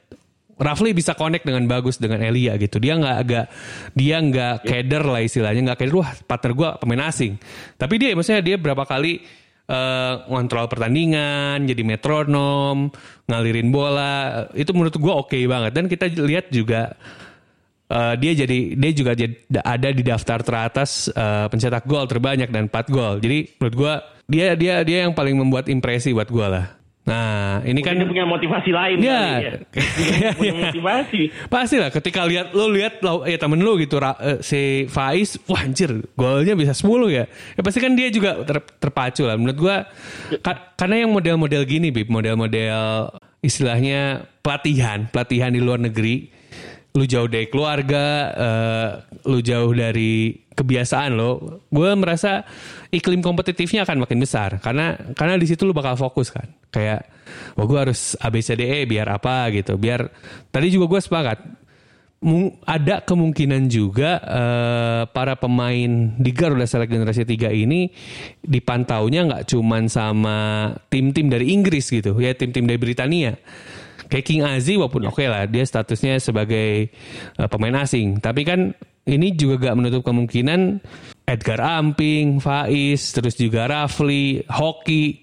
[0.56, 2.80] Rafli bisa connect dengan bagus dengan Elia gitu.
[2.80, 3.46] Dia nggak agak
[3.92, 6.00] dia nggak keder lah istilahnya nggak keder.
[6.00, 7.36] Wah partner gue pemain asing.
[7.76, 9.20] Tapi dia maksudnya dia berapa kali
[9.66, 12.90] eh, ngontrol pertandingan, jadi metronom,
[13.26, 14.46] ngalirin bola.
[14.54, 15.72] Itu menurut gue oke banget.
[15.74, 16.94] Dan kita lihat juga
[17.90, 22.70] eh, dia jadi dia juga jadi, ada di daftar teratas eh, pencetak gol terbanyak dan
[22.70, 23.18] 4 gol.
[23.18, 23.94] Jadi menurut gue
[24.26, 26.75] dia dia dia yang paling membuat impresi buat gue lah.
[27.06, 29.14] Nah ini kan Mungkin dia punya motivasi lain Iya.
[29.14, 29.52] kali ya.
[30.18, 31.20] Dia punya motivasi.
[31.46, 35.38] Pasti lah ketika lihat lo lihat lo ya temen lo gitu Ra- eh, si Faiz
[35.46, 37.24] wah anjir golnya bisa 10 ya.
[37.54, 39.76] Ya pasti kan dia juga ter- terpacu lah menurut gua
[40.40, 46.34] ka- karena yang model-model gini Bib, model-model istilahnya pelatihan, pelatihan di luar negeri.
[46.96, 48.90] Lu jauh dari keluarga, eh,
[49.28, 51.60] lu jauh dari kebiasaan lo.
[51.68, 52.42] Gue merasa
[52.88, 56.48] iklim kompetitifnya akan makin besar karena karena di situ lu bakal fokus kan.
[56.72, 57.04] Kayak
[57.54, 59.76] wah gue harus ABCDE biar apa gitu.
[59.76, 60.08] Biar
[60.48, 61.38] tadi juga gue sepakat
[62.64, 67.92] ada kemungkinan juga eh, para pemain di Garuda Select Generasi 3 ini
[68.40, 70.36] dipantaunya nggak cuman sama
[70.88, 73.36] tim-tim dari Inggris gitu ya tim-tim dari Britania
[74.06, 76.90] kayak King Azi walaupun oke lah dia statusnya sebagai
[77.36, 78.74] eh, pemain asing tapi kan
[79.06, 80.82] ini juga gak menutup kemungkinan
[81.26, 85.22] Edgar Amping, Faiz, terus juga Rafli, Hoki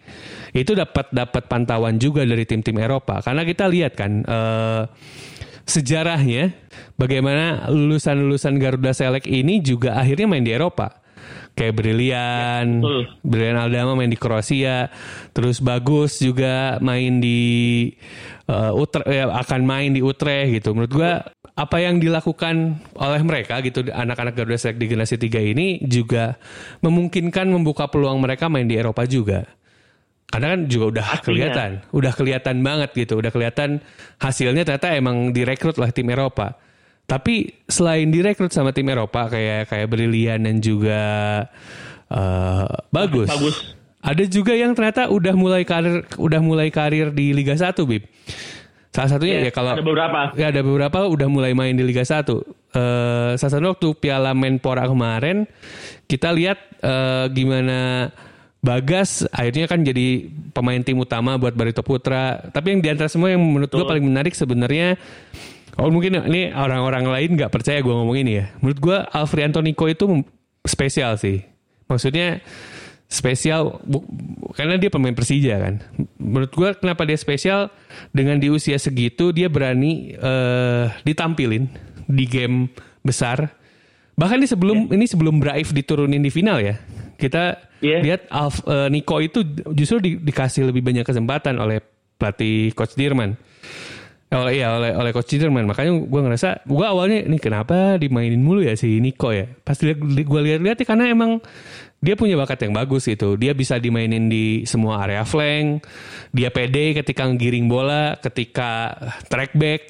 [0.56, 4.84] itu dapat dapat pantauan juga dari tim-tim Eropa karena kita lihat kan eh,
[5.64, 6.52] sejarahnya
[7.00, 11.03] bagaimana lulusan-lulusan Garuda Select ini juga akhirnya main di Eropa.
[11.54, 13.04] Kayak Brilian, betul.
[13.22, 14.90] Brilian Aldama main di Kroasia,
[15.38, 17.94] terus Bagus juga main di
[18.50, 20.74] uh, Utre- ya, akan main di Utrecht gitu.
[20.74, 21.12] Menurut gua
[21.54, 26.42] apa yang dilakukan oleh mereka gitu anak-anak Garuda Select di generasi 3 ini juga
[26.82, 29.46] memungkinkan membuka peluang mereka main di Eropa juga.
[30.34, 31.26] Karena kan juga udah Pastinya.
[31.30, 33.86] kelihatan, udah kelihatan banget gitu, udah kelihatan
[34.18, 36.58] hasilnya ternyata emang direkrut lah tim Eropa.
[37.04, 41.02] Tapi selain direkrut sama tim Eropa kayak kayak Brilian dan juga
[42.08, 43.28] eh, bagus.
[43.28, 43.56] Bagus.
[44.04, 48.04] Ada juga yang ternyata udah mulai karir udah mulai karir di Liga 1, Bib.
[48.94, 50.20] Salah satunya ya, Ya, kalau ada beberapa.
[50.36, 52.24] Ya ada beberapa udah mulai main di Liga 1.
[52.24, 55.50] Eh salah satu waktu Piala Menpora kemarin
[56.06, 58.12] kita lihat eh, gimana
[58.64, 62.48] Bagas akhirnya kan jadi pemain tim utama buat Barito Putra.
[62.48, 64.96] Tapi yang di antara semua yang menurut gue paling menarik sebenarnya
[65.74, 68.46] Oh mungkin ini orang-orang lain nggak percaya gue ngomong ini ya.
[68.62, 70.06] Menurut gue Alfred Antoniko itu
[70.62, 71.42] spesial sih.
[71.90, 72.46] Maksudnya
[73.10, 74.06] spesial bu-
[74.54, 75.82] karena dia pemain Persija kan.
[76.18, 77.74] Menurut gue kenapa dia spesial
[78.10, 81.66] dengan di usia segitu dia berani eh, ditampilin
[82.06, 82.70] di game
[83.02, 83.50] besar.
[84.14, 86.78] Bahkan di sebelum ini sebelum Braif diturunin di final ya.
[87.18, 88.00] Kita Iya.
[88.00, 89.42] lihat Alf, eh, Nico itu
[89.74, 91.82] justru di- dikasih lebih banyak kesempatan oleh
[92.16, 93.34] pelatih coach Dirman.
[94.34, 98.66] Oh iya oleh oleh coach Ciderman makanya gue ngerasa gue awalnya ini kenapa dimainin mulu
[98.66, 99.46] ya si Nico ya?
[99.62, 101.38] Pas gue lihat-lihat ya karena emang
[102.02, 103.38] dia punya bakat yang bagus gitu.
[103.38, 105.86] Dia bisa dimainin di semua area flank
[106.34, 108.98] dia pede ketika ngiring bola ketika
[109.30, 109.86] track back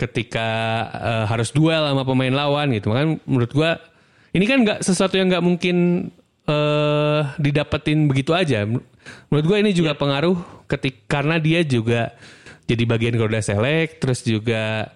[0.00, 0.48] ketika
[0.96, 2.88] eh, harus duel sama pemain lawan gitu.
[2.88, 3.70] Makanya menurut gue
[4.32, 6.08] ini kan nggak sesuatu yang nggak mungkin
[6.48, 8.64] eh didapetin begitu aja.
[9.28, 12.16] Menurut gue ini juga pengaruh ketik karena dia juga
[12.68, 14.92] jadi bagian Garuda Select terus juga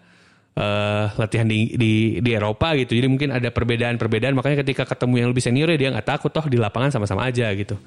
[0.52, 5.28] eh, latihan di, di di Eropa gitu jadi mungkin ada perbedaan-perbedaan makanya ketika ketemu yang
[5.32, 7.80] lebih senior ya dia nggak takut toh di lapangan sama-sama aja gitu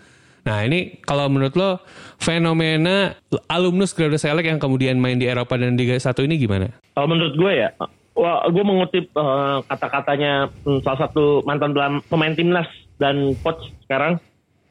[0.45, 1.81] nah ini kalau menurut lo
[2.17, 3.17] fenomena
[3.49, 6.69] alumnus Garuda Select yang kemudian main di Eropa dan Liga 1 ini gimana?
[6.93, 7.69] Kalau menurut gue ya,
[8.15, 12.69] wah, gue mengutip eh, kata-katanya hmm, salah satu mantan pelam- pemain timnas
[13.01, 14.21] dan coach sekarang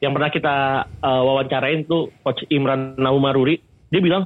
[0.01, 0.55] yang pernah kita
[0.89, 3.61] eh, wawancarain tuh coach Imran Naumaruri.
[3.93, 4.25] Dia bilang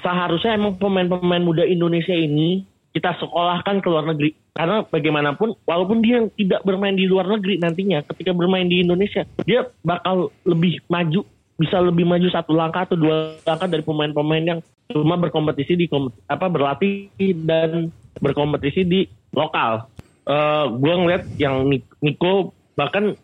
[0.00, 6.28] seharusnya emang pemain-pemain muda Indonesia ini kita sekolahkan ke luar negeri karena bagaimanapun walaupun dia
[6.36, 11.24] tidak bermain di luar negeri nantinya ketika bermain di Indonesia dia bakal lebih maju
[11.56, 14.60] bisa lebih maju satu langkah atau dua langkah dari pemain-pemain yang
[14.92, 15.86] cuma berkompetisi di
[16.28, 17.08] apa berlatih
[17.48, 17.88] dan
[18.20, 19.00] berkompetisi di
[19.32, 19.88] lokal.
[20.28, 23.16] Eh gue ngeliat yang Ni- Nico bahkan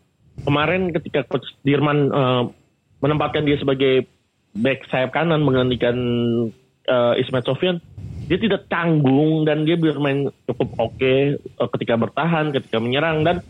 [0.47, 2.43] kemarin ketika coach Dirman eh,
[3.05, 4.07] menempatkan dia sebagai
[4.57, 5.97] back sayap kanan menggantikan
[6.89, 7.77] eh, Ismail Sofyan,
[8.29, 13.45] dia tidak tanggung dan dia bermain cukup oke eh, ketika bertahan, ketika menyerang dan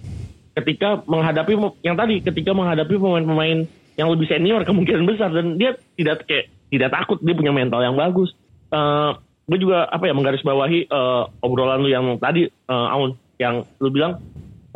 [0.58, 1.54] ketika menghadapi
[1.86, 6.90] yang tadi ketika menghadapi pemain-pemain yang lebih senior kemungkinan besar dan dia tidak kayak tidak
[6.94, 8.34] takut dia punya mental yang bagus.
[8.68, 9.16] Uh,
[9.48, 14.20] gue juga apa ya menggarisbawahi uh, obrolan lu yang tadi uh, Aun yang lu bilang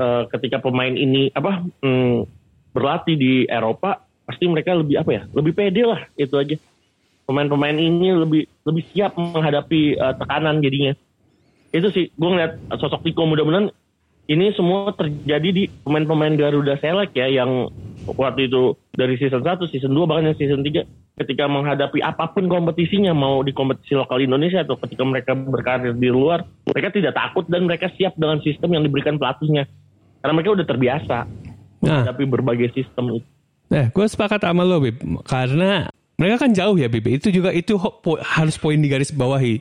[0.00, 2.24] uh, ketika pemain ini apa um,
[2.72, 6.56] berlatih di Eropa pasti mereka lebih apa ya lebih pede lah itu aja
[7.26, 10.92] pemain-pemain ini lebih lebih siap menghadapi uh, tekanan jadinya
[11.72, 13.72] itu sih gue ngeliat sosok Tiko mudah-mudahan
[14.30, 17.68] ini semua terjadi di pemain-pemain Garuda Select ya yang
[18.06, 22.48] waktu itu dari season 1, season 2 bahkan yang season 3 ketika menghadapi apa pun
[22.48, 27.44] kompetisinya mau di kompetisi lokal Indonesia atau ketika mereka berkarir di luar mereka tidak takut
[27.50, 29.68] dan mereka siap dengan sistem yang diberikan pelatihnya
[30.22, 32.06] karena mereka udah terbiasa nah.
[32.06, 33.28] menghadapi berbagai sistem itu.
[33.72, 35.00] Nah, gue sepakat sama lo, Bib.
[35.24, 35.88] Karena
[36.20, 37.08] mereka kan jauh ya, Bib.
[37.08, 39.58] Itu juga itu po harus poin di garis bawahi.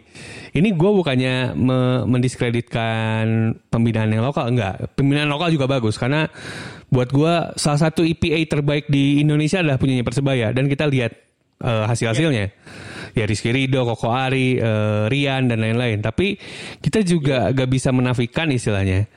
[0.52, 4.92] Ini gue bukannya me mendiskreditkan pembinaan yang lokal, enggak.
[4.94, 6.28] Pembinaan lokal juga bagus karena
[6.92, 11.16] buat gue salah satu EPA terbaik di Indonesia adalah punyanya Persebaya dan kita lihat
[11.64, 12.52] uh, hasil-hasilnya.
[13.12, 16.00] Ya Rizky Rido, Koko Ari, uh, Rian dan lain-lain.
[16.00, 16.40] Tapi
[16.80, 19.08] kita juga gak bisa menafikan istilahnya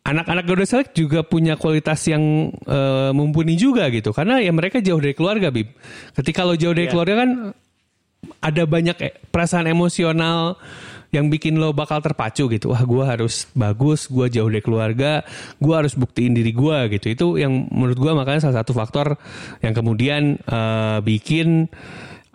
[0.00, 4.10] anak-anak Garuda Select juga punya kualitas yang uh, mumpuni juga gitu.
[4.16, 5.70] Karena ya mereka jauh dari keluarga bib.
[6.16, 6.92] Ketika lo jauh dari yeah.
[6.92, 7.30] keluarga kan
[8.40, 10.60] ada banyak e, perasaan emosional
[11.10, 12.70] yang bikin lo bakal terpacu gitu.
[12.70, 15.26] Wah gue harus bagus gue jauh dari keluarga
[15.58, 17.06] gue harus buktiin diri gue gitu.
[17.10, 19.18] Itu yang menurut gue makanya salah satu faktor
[19.60, 21.68] yang kemudian uh, bikin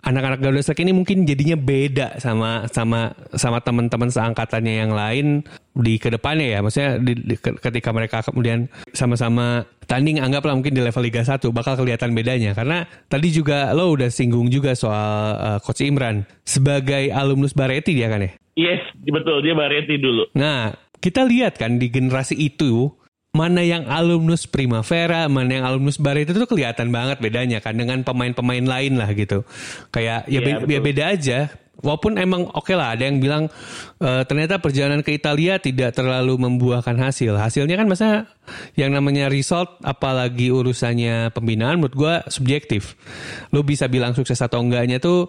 [0.06, 5.42] anak-anak Garuda Select ini mungkin jadinya beda sama sama sama teman-teman seangkatannya yang lain
[5.74, 6.58] di ke depannya ya.
[6.62, 11.74] Maksudnya di, di, ketika mereka kemudian sama-sama tanding anggaplah mungkin di level Liga 1 bakal
[11.74, 17.52] kelihatan bedanya karena tadi juga lo udah singgung juga soal uh, coach Imran sebagai alumnus
[17.52, 18.30] Bareti dia kan ya?
[18.56, 20.32] Yes, betul dia Bareti dulu.
[20.38, 22.88] Nah, kita lihat kan di generasi itu
[23.36, 28.00] mana yang alumnus Primavera, mana yang alumnus Bar itu tuh kelihatan banget bedanya kan dengan
[28.00, 29.44] pemain-pemain lain lah gitu.
[29.92, 31.38] Kayak ya, ya, be ya beda aja.
[31.76, 33.52] Walaupun emang oke okay lah ada yang bilang
[34.00, 37.36] e, ternyata perjalanan ke Italia tidak terlalu membuahkan hasil.
[37.36, 38.32] Hasilnya kan masa
[38.80, 42.96] yang namanya result apalagi urusannya pembinaan menurut gue subjektif.
[43.52, 45.28] Lo bisa bilang sukses atau enggaknya tuh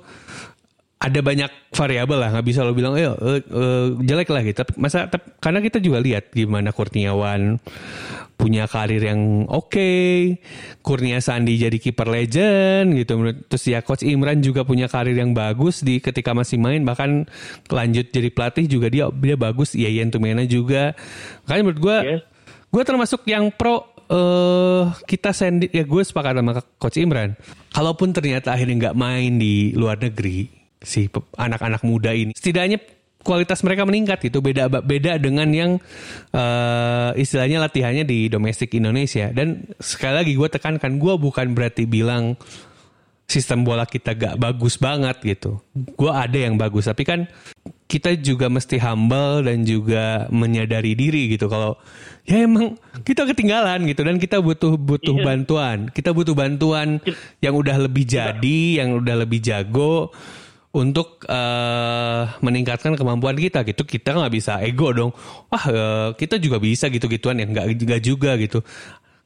[0.97, 5.05] ada banyak variabel lah nggak bisa lo bilang eh uh, uh, jelek lah gitu masa
[5.05, 7.61] tep, karena kita juga lihat gimana Kurniawan
[8.37, 10.37] punya karir yang oke okay.
[10.85, 13.13] Kurnia Sandi jadi kiper legend gitu
[13.49, 17.25] terus ya coach Imran juga punya karir yang bagus di ketika masih main bahkan
[17.69, 20.93] lanjut jadi pelatih juga dia dia bagus ya Ian Tumena juga
[21.45, 22.21] makanya menurut gue yes.
[22.69, 27.33] gue termasuk yang pro uh, kita sendiri ya gue sepakat sama coach Imran
[27.73, 32.33] kalaupun ternyata akhirnya nggak main di luar negeri si anak-anak muda ini.
[32.37, 32.79] Setidaknya
[33.27, 35.71] kualitas mereka meningkat itu beda beda dengan yang
[36.31, 39.27] uh, istilahnya latihannya di domestik Indonesia.
[39.35, 42.39] Dan sekali lagi gue tekankan gue bukan berarti bilang
[43.27, 45.59] sistem bola kita gak bagus banget gitu.
[45.75, 47.27] Gue ada yang bagus tapi kan
[47.87, 51.51] kita juga mesti humble dan juga menyadari diri gitu.
[51.51, 51.75] Kalau
[52.23, 55.25] ya emang kita ketinggalan gitu dan kita butuh butuh iya.
[55.27, 55.77] bantuan.
[55.91, 57.03] Kita butuh bantuan
[57.43, 60.15] yang udah lebih jadi yang udah lebih jago
[60.77, 63.81] untuk uh, meningkatkan kemampuan kita gitu.
[63.81, 65.11] Kita nggak bisa ego dong.
[65.49, 67.49] Wah uh, kita juga bisa gitu gituan ya.
[67.49, 68.61] Nggak nggak juga gitu.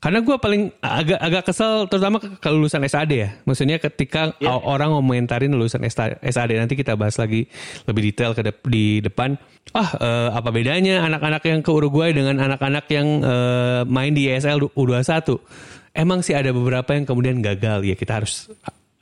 [0.02, 3.30] Karena gue paling agak agak kesel terutama kelulusan SAD ya.
[3.46, 4.58] Maksudnya ketika yeah.
[4.58, 7.46] orang ngomentarin lulusan SAD nanti kita bahas lagi
[7.86, 9.38] lebih detail ke de di depan.
[9.78, 14.74] Ah uh, apa bedanya anak-anak yang ke Uruguay dengan anak-anak yang uh, main di ESL
[14.74, 15.38] U21
[15.94, 17.86] emang sih ada beberapa yang kemudian gagal.
[17.86, 18.50] Ya kita harus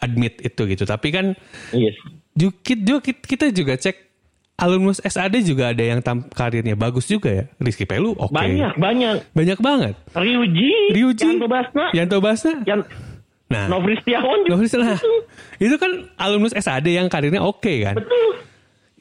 [0.03, 0.83] admit itu gitu.
[0.83, 1.31] Tapi kan
[1.71, 1.95] yes
[2.35, 4.09] juga kita juga cek
[4.59, 7.43] alumnus SAD juga ada yang tam karirnya bagus juga ya.
[7.63, 8.35] Rizky Pelu oke.
[8.35, 8.59] Okay.
[8.59, 9.15] Banyak, banyak.
[9.31, 9.95] Banyak banget.
[10.11, 11.85] Ryuji, Ryuji, Yanto Basna.
[11.95, 12.53] Yanto Basna.
[12.67, 12.81] Yan
[13.49, 14.51] Nah, Novri Setiawan juga.
[14.53, 15.01] Novri Setiawan.
[15.57, 17.97] Itu kan alumnus SAD yang karirnya oke okay, kan.
[17.97, 18.45] Betul.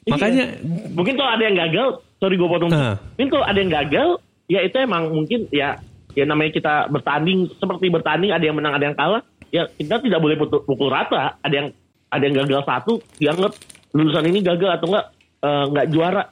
[0.09, 0.89] Makanya iya.
[0.89, 1.87] mungkin kalau ada yang gagal,
[2.17, 2.73] sorry gue potong.
[2.73, 2.97] Uh.
[3.13, 4.07] Mungkin kalau ada yang gagal,
[4.49, 5.77] ya itu emang mungkin ya
[6.17, 9.21] ya namanya kita bertanding seperti bertanding ada yang menang ada yang kalah.
[9.53, 11.37] Ya kita tidak boleh pukul rata.
[11.45, 11.67] Ada yang
[12.09, 13.53] ada yang gagal satu dianggap
[13.93, 15.05] lulusan ini gagal atau enggak
[15.41, 16.23] eh, nggak uh, juara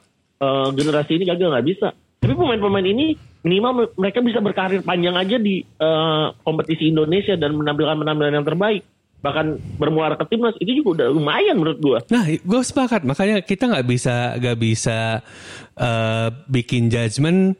[0.42, 1.88] uh, generasi ini gagal nggak bisa
[2.18, 3.14] tapi pemain-pemain ini
[3.46, 8.82] minimal mereka bisa berkarir panjang aja di uh, kompetisi Indonesia dan menampilkan penampilan yang terbaik
[9.18, 11.98] bahkan bermuara ke timnas itu juga udah lumayan menurut gue.
[12.14, 13.02] Nah, gue sepakat.
[13.02, 15.26] Makanya kita nggak bisa nggak bisa
[15.74, 17.58] uh, bikin judgement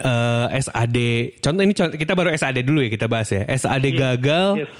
[0.00, 0.96] uh, SAD.
[1.44, 3.44] Contoh ini contoh, kita baru SAD dulu ya kita bahas ya.
[3.52, 3.96] SAD yes.
[4.00, 4.48] gagal.
[4.64, 4.72] Yes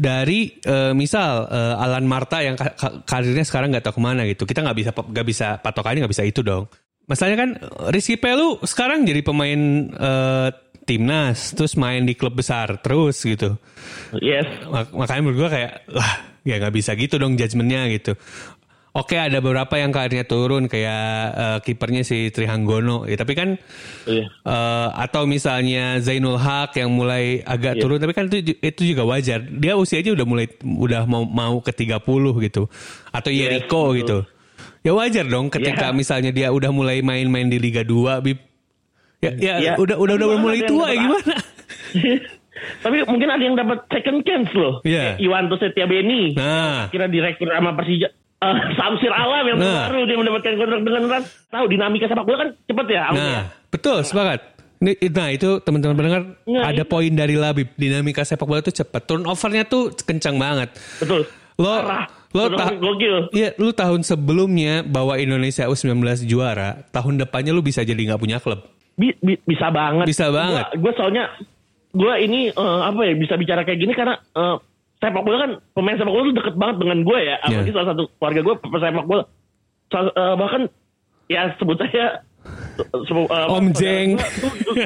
[0.00, 2.56] dari uh, misal uh, Alan Marta yang
[3.04, 6.24] karirnya sekarang nggak tahu ke mana gitu kita nggak bisa nggak bisa patokannya nggak bisa
[6.24, 6.72] itu dong
[7.04, 7.50] masalahnya kan
[7.92, 9.60] Rizky Pelu sekarang jadi pemain
[9.92, 10.48] uh,
[10.90, 13.54] timnas, terus main di klub besar terus gitu.
[14.18, 14.46] Yes.
[14.66, 18.18] Mak- makanya menurut gue kayak lah ya nggak bisa gitu dong judgementnya gitu.
[18.90, 23.54] Oke ada beberapa yang karirnya turun kayak eh, kipernya si Trihanggono ya tapi kan
[24.02, 24.26] Iya.
[24.26, 27.82] eh, atau misalnya Zainul Haq yang mulai agak Iya.
[27.86, 31.70] turun tapi kan itu itu juga wajar dia usianya udah mulai udah mau mau ke
[31.70, 32.02] 30
[32.42, 32.66] gitu
[33.08, 33.98] atau Yes, Yeriko betul.
[33.98, 34.18] gitu
[34.80, 35.94] ya wajar dong ketika Iya.
[35.94, 38.42] misalnya dia udah mulai main-main di Liga 2 Bib
[39.22, 39.72] ya ya Iya.
[39.78, 41.34] udah udah udah mulai tua ya gimana
[42.60, 44.84] Tapi mungkin ada yang dapat second chance loh.
[44.84, 45.16] Iya.
[45.16, 46.36] Kayak Iwanto Setiabeni.
[46.36, 48.12] nah Kira direkrut sama Persija.
[48.40, 49.84] Eh, Samsir Alam yang Nah.
[49.86, 51.22] baru dia mendapatkan kontrak dengan Ran.
[51.46, 53.00] Tahu dinamika sepak bola kan cepet ya.
[53.02, 53.42] Nah, alurnya.
[53.68, 54.40] betul, sepakat.
[54.80, 56.88] Ini, nah itu teman-teman pendengar Nah, ada itu.
[56.88, 57.68] poin dari Labib.
[57.74, 59.04] Dinamika sepak bola itu cepat.
[59.04, 60.72] Turnovernya tuh kencang banget.
[60.96, 61.28] Betul.
[61.54, 62.08] Lo Parah.
[62.30, 62.72] lo ta-.
[63.30, 68.40] Iya, lu tahun sebelumnya bawa Indonesia U19 juara, tahun depannya lu bisa jadi nggak punya
[68.40, 68.64] klub.
[68.96, 70.08] Bi- bi- bisa banget.
[70.08, 70.64] Bisa banget.
[70.74, 71.28] Gue soalnya
[71.90, 74.56] gue ini eh, apa ya bisa bicara kayak gini karena eh,
[75.00, 77.36] sepak bola kan pemain sepak bola tuh deket banget dengan gue ya.
[77.40, 77.74] Apalagi Iya.
[77.74, 79.24] salah satu keluarga gue sepak bola.
[79.88, 80.62] Sal- eh, bahkan
[81.26, 82.06] ya sebut saya
[83.02, 84.08] sepu- eh, Om Jeng.
[84.16, 84.76] tuh- tuh-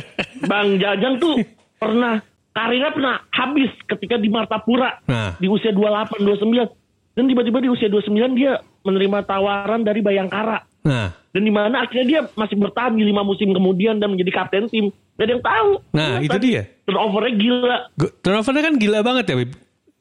[0.45, 1.43] Bang Jajang tuh
[1.77, 5.35] pernah karirnya pernah habis ketika di Martapura Nah.
[5.37, 6.71] di usia 28 29
[7.13, 12.05] dan tiba-tiba di usia 29 dia menerima tawaran dari Bayangkara Nah, dan di mana akhirnya
[12.05, 15.71] dia masih bertahan di lima musim kemudian dan menjadi kapten tim gak ada yang tahu
[15.91, 16.63] Nah, Iya, itu dia.
[16.85, 17.77] turnovernya gila
[18.21, 19.51] turnovernya kan gila banget ya, Bib.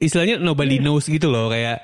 [0.03, 0.83] Istilahnya nobody Iya.
[0.83, 1.79] knows gitu loh, kayak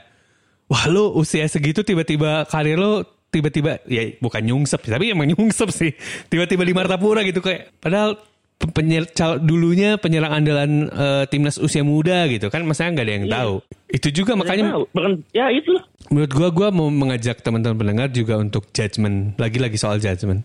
[0.67, 5.91] wah lu usia segitu tiba-tiba karir lu tiba-tiba ya bukan nyungsep tapi emang nyungsep sih.
[6.27, 8.17] Tiba-tiba di Martapura gitu kayak padahal
[8.59, 13.25] penyer, cal- dulunya penyerang andalan eh, timnas usia muda gitu kan masanya nggak ada yang
[13.27, 13.53] tahu.
[13.89, 14.83] Itu juga Nggak makanya tahu.
[15.31, 19.37] ya itu lah Menurut gua, gua mau mengajak teman-teman pendengar juga untuk judgement.
[19.37, 20.41] Lagi-lagi soal judgement.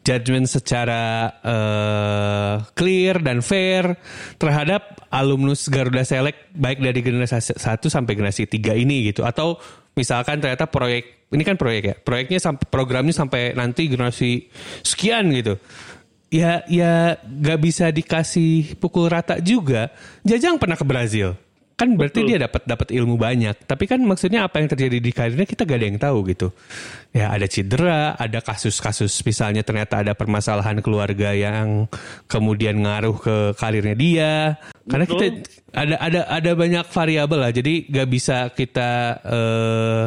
[0.00, 3.98] Judgement secara eh, clear dan fair
[4.38, 9.26] terhadap alumnus Garuda Select baik dari generasi 1 sampai generasi 3 ini gitu.
[9.26, 9.58] Atau
[9.98, 14.46] misalkan ternyata proyek, ini kan proyek ya, proyeknya sampai programnya sampai nanti generasi
[14.86, 15.58] sekian gitu.
[16.30, 19.90] Ya, ya gak bisa dikasih pukul rata juga.
[20.22, 21.34] Jajang pernah ke Brazil.
[21.74, 23.66] Kan berarti dia dapat dapat ilmu banyak.
[23.66, 26.54] Tapi kan maksudnya apa yang terjadi di karirnya kita gak ada yang tahu gitu.
[27.10, 29.10] Ya ada cedera ada kasus-kasus.
[29.26, 31.90] Misalnya ternyata ada permasalahan keluarga yang
[32.30, 34.32] kemudian ngaruh ke karirnya dia.
[34.86, 35.24] Karena kita
[35.74, 37.50] ada ada ada banyak variabel lah.
[37.50, 38.90] Jadi gak bisa kita
[39.26, 40.04] eh,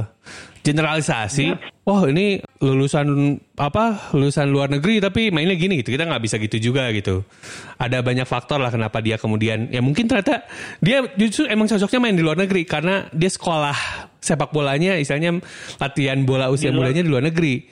[0.64, 1.52] generalisasi
[1.84, 6.72] oh ini lulusan apa lulusan luar negeri tapi mainnya gini gitu kita nggak bisa gitu
[6.72, 7.28] juga gitu.
[7.76, 10.48] Ada banyak faktor lah kenapa dia kemudian ya mungkin ternyata
[10.80, 13.76] dia justru emang cocoknya main di luar negeri karena dia sekolah
[14.24, 15.44] sepak bolanya istilahnya
[15.78, 17.68] latihan bola usia Di mudanya di luar negeri.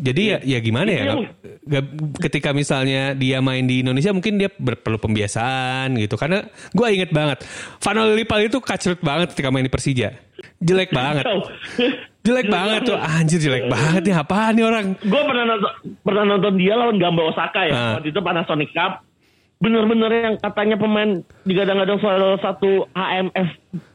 [0.00, 1.80] Jadi ya ya gimana ya Iya.
[2.24, 6.16] ketika misalnya dia main di Indonesia mungkin dia perlu pembiasaan gitu.
[6.16, 6.40] Karena
[6.72, 7.44] gue inget banget
[7.84, 10.16] Vanol Lipal itu kacrut banget ketika main di Persija.
[10.56, 11.28] Jelek banget.
[12.20, 14.86] Jelek banget tuh anjir jelek banget nih apaan nih orang.
[14.94, 17.92] gue pernah nonton pernah nonton dia lawan Gamba Osaka ya Ah.
[17.96, 19.00] waktu itu Panasonic Cup
[19.56, 21.10] bener-bener yang katanya pemain
[21.42, 23.48] digadang-gadang salah satu HMF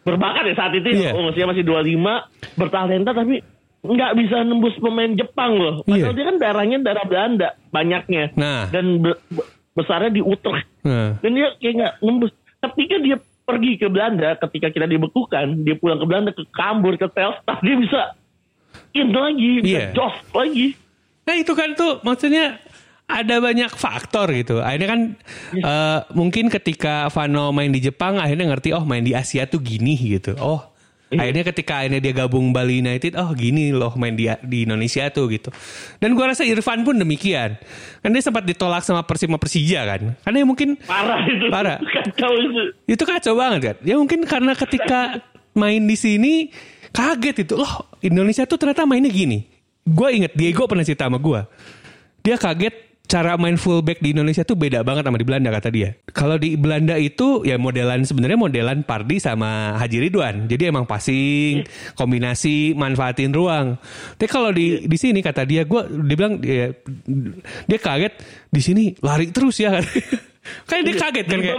[0.04, 1.10] berbakat ya saat itu Iya.
[1.10, 2.22] ya oh, usia masih 25
[2.56, 3.42] bertalenta tapi
[3.82, 6.14] nggak bisa nembus pemain Jepang loh padahal Iya.
[6.14, 8.70] dia kan darahnya darah Belanda banyaknya Nah.
[8.70, 9.18] dan be-
[9.72, 12.32] besarnya di Utrecht Nah, dan dia kayak nggak nembus
[12.64, 17.06] ketika dia pergi ke Belanda ketika kita dibekukan dia pulang ke Belanda ke Kambur ke
[17.08, 18.02] Telstar dia bisa
[18.98, 19.86] in lagi bisa Iya.
[19.94, 20.76] jos lagi
[21.26, 22.62] Nah itu kan tuh maksudnya
[23.06, 24.62] ada banyak faktor gitu.
[24.62, 25.02] Akhirnya kan
[25.58, 29.98] eh, mungkin ketika Vano main di Jepang akhirnya ngerti oh main di Asia tuh gini
[29.98, 30.38] gitu.
[30.38, 30.75] Oh
[31.22, 35.32] akhirnya ketika akhirnya dia gabung Bali United oh gini loh main di di Indonesia tuh
[35.32, 35.50] gitu.
[35.98, 37.58] Dan gua rasa Irfan pun demikian.
[38.04, 40.14] Kan dia sempat ditolak sama Persima Persija kan.
[40.22, 41.78] Karena ya mungkin parah itu Parah.
[41.96, 43.76] kacau itu itu kacau banget kan.
[43.82, 45.24] Ya mungkin karena ketika
[45.58, 46.34] main di sini
[46.94, 47.54] kaget itu.
[47.58, 49.48] Loh Indonesia tuh ternyata mainnya gini.
[49.86, 51.42] Gue inget Diego pernah cerita sama gue.
[52.26, 55.94] Dia kaget cara main fullback di Indonesia tuh beda banget sama di Belanda kata dia.
[56.12, 60.50] Kalau di Belanda itu ya modelan sebenarnya modelan Pardi sama Haji Ridwan.
[60.50, 63.78] Jadi emang passing, kombinasi, manfaatin ruang.
[64.18, 66.74] Tapi kalau di di sini kata dia gue dia bilang dia,
[67.70, 68.14] dia kaget
[68.50, 69.86] di sini lari terus ya kan.
[70.70, 71.58] Kayak dia kaget kan kayak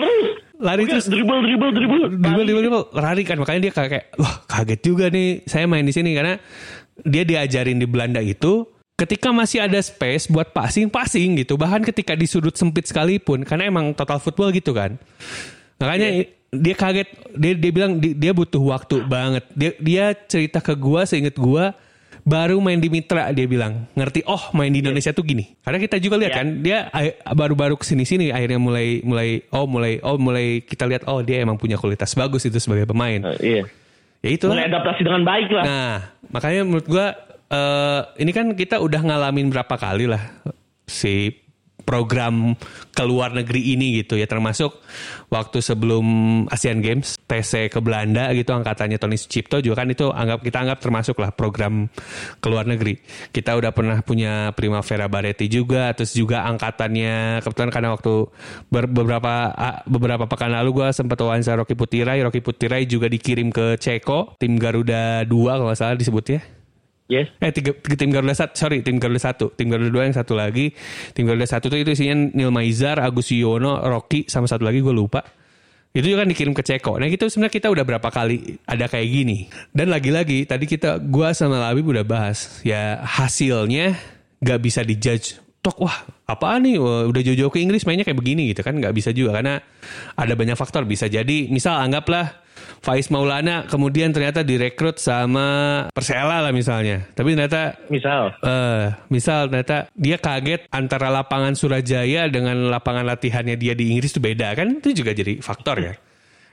[0.57, 4.47] lari Oke, terus dribble dribble dribble dribble dribble dribble lari kan makanya dia kayak, wah
[4.49, 6.39] kaget juga nih saya main di sini karena
[7.05, 12.17] dia diajarin di Belanda itu ketika masih ada space buat passing passing gitu bahkan ketika
[12.17, 14.97] di sudut sempit sekalipun karena emang total football gitu kan.
[15.77, 19.45] Makanya dia kaget dia dia bilang di- dia butuh waktu banget.
[19.53, 21.77] Dia dia cerita ke gua seinget gua
[22.25, 23.85] baru main di Mitra dia bilang.
[23.93, 25.53] Ngerti oh main di Indonesia tuh gini.
[25.61, 26.41] Karena kita juga lihat Iya.
[26.41, 26.79] kan dia
[27.37, 31.45] baru-baru ke sini sini akhirnya mulai mulai oh mulai oh mulai kita lihat oh dia
[31.45, 33.21] emang punya kualitas bagus itu sebagai pemain.
[33.37, 33.63] Eh, iya.
[34.25, 35.65] ya itu Mulai adaptasi dengan baik lah.
[35.69, 35.97] Nah,
[36.33, 37.13] makanya menurut gua
[37.47, 40.23] eh ini kan kita udah ngalamin berapa kali lah
[40.87, 41.47] si
[41.87, 42.59] program
[42.91, 44.75] ke luar negeri ini gitu ya termasuk
[45.31, 46.05] waktu sebelum
[46.51, 50.79] Asian Games TC ke Belanda gitu angkatannya Tony Sucipto juga kan itu anggap kita anggap
[50.83, 51.87] termasuk lah program
[52.43, 52.99] ke luar negeri.
[53.31, 58.15] Kita udah pernah punya Primavera Baretti juga terus juga angkatannya kebetulan karena waktu
[58.67, 59.55] ber- beberapa
[59.87, 64.59] beberapa pekan lalu gua sempat wawancara Rocky Putirai, Rocky Putirai juga dikirim ke Ceko, tim
[64.59, 66.43] Garuda 2 kalau salah disebutnya.
[67.07, 67.31] Yes.
[67.39, 70.35] Eh tiga, tiga tim Garuda satu, sorry tim Garuda satu, tim Garuda dua yang satu
[70.35, 70.75] lagi,
[71.15, 74.91] tim Garuda satu tuh itu isinya Neil Maizar, Agus Yono, Rocky sama satu lagi gue
[74.91, 75.23] lupa.
[75.97, 77.01] Itu juga kan dikirim ke Ceko.
[77.01, 79.49] Nah itu sebenarnya kita udah berapa kali ada kayak gini.
[79.73, 83.97] Dan lagi-lagi tadi kita gua sama Labib udah bahas ya hasilnya
[84.45, 85.41] gak bisa dijudge.
[85.65, 85.97] Tok wah
[86.29, 89.59] apaan nih udah jauh-jauh ke Inggris mainnya kayak begini gitu kan nggak bisa juga karena
[90.15, 92.46] ada banyak faktor bisa jadi misal anggaplah
[92.87, 95.47] Faiz Maulana kemudian ternyata direkrut sama
[95.91, 97.03] Persela lah misalnya.
[97.11, 98.31] Tapi ternyata Misal.
[98.39, 104.23] eh misal ternyata dia kaget antara lapangan Surajaya dengan lapangan latihannya dia di Inggris itu
[104.23, 104.79] beda kan?
[104.79, 105.93] Itu juga jadi faktor ya.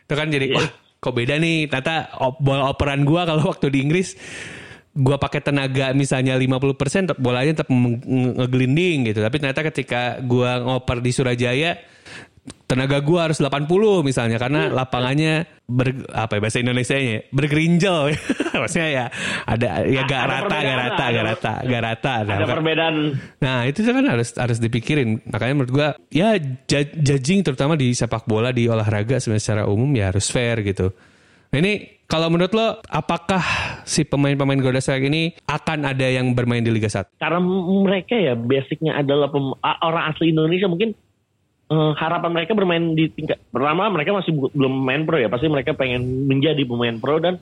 [0.03, 0.57] Itu kan jadi Iya.
[0.57, 0.67] wah
[0.97, 1.69] kok beda nih?
[1.69, 4.17] Ternyata op- bola operan gua kalau waktu di Inggris
[4.91, 6.49] gua pakai tenaga misalnya 50%
[7.05, 9.21] tetap bolanya tetap meng- nge- ngegelinding gitu.
[9.21, 11.77] Tapi ternyata ketika gua ngoper di Surajaya
[12.73, 13.69] tenaga gua harus 80
[14.01, 14.73] misalnya karena Iya.
[14.73, 18.11] lapangannya ber apa ya bahasa Indonesianya bergerinjal
[18.61, 19.05] maksudnya ya
[19.43, 22.95] ada ya gak Ada rata gak perbedaan rata gak rata gak rata Nah, Ada perbedaan.
[23.39, 25.21] Nah itu kan harus harus dipikirin.
[25.23, 30.09] Makanya menurut gua ya ju- judging terutama di sepak bola di olahraga secara umum ya
[30.09, 30.89] harus fair gitu.
[31.49, 33.41] Nah ini kalau menurut lo apakah
[33.83, 37.09] si pemain-pemain Garuda Select ini akan ada yang bermain di Liga 1?
[37.15, 37.39] Karena
[37.79, 40.93] mereka ya basicnya adalah pem- orang asli Indonesia mungkin
[41.73, 45.49] eh, harapan mereka bermain di tingkat pertama mereka masih bu- belum main pro ya pasti
[45.49, 47.41] mereka pengen menjadi pemain pro dan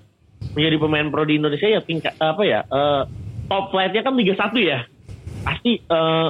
[0.55, 3.01] menjadi pemain pro di Indonesia ya tingkat apa ya eh,
[3.45, 4.79] top flight-nya kan Liga 1 ya.
[5.43, 6.29] Pasti eh,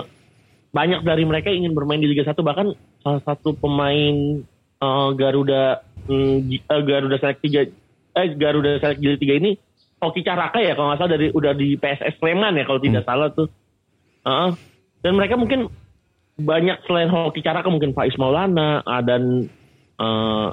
[0.71, 4.41] banyak dari mereka ingin bermain di Liga 1 bahkan salah satu pemain
[4.81, 7.69] eh, Garuda G- eh, Garuda Select 3
[8.11, 9.51] eh Garuda Select Jilid 3 ini
[10.01, 13.29] Hoki Caraka ya kalau nggak salah dari udah di PSS Sleman ya kalau tidak salah
[13.29, 13.47] tuh.
[14.21, 14.49] Heeh.
[15.01, 15.69] dan mereka mungkin
[16.41, 19.47] banyak selain Hoki Caraka mungkin Faiz Maulana dan
[19.97, 20.47] eh,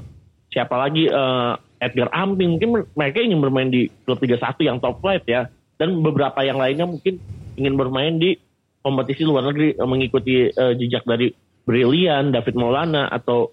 [0.52, 4.98] siapa lagi eh, Edgar Amping mungkin mereka ingin bermain di klub Liga 1 yang top
[5.00, 5.46] flight ya
[5.78, 7.22] dan beberapa yang lainnya mungkin
[7.54, 8.34] ingin bermain di
[8.82, 11.30] kompetisi luar negeri eh, mengikuti eh, jejak dari
[11.68, 13.52] Brilian, David Maulana atau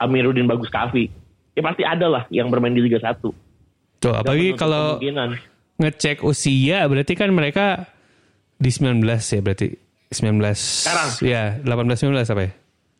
[0.00, 1.04] Amiruddin Bagus Kavi.
[1.52, 3.20] Ya pasti ada lah yang bermain di Liga 1.
[4.00, 5.28] Tuh apalagi kalau kemungkinan.
[5.76, 7.84] ngecek usia berarti kan mereka
[8.56, 9.68] di 19 ya berarti
[10.10, 11.08] 19 Sekarang.
[11.22, 12.52] ya 18 19 apa ya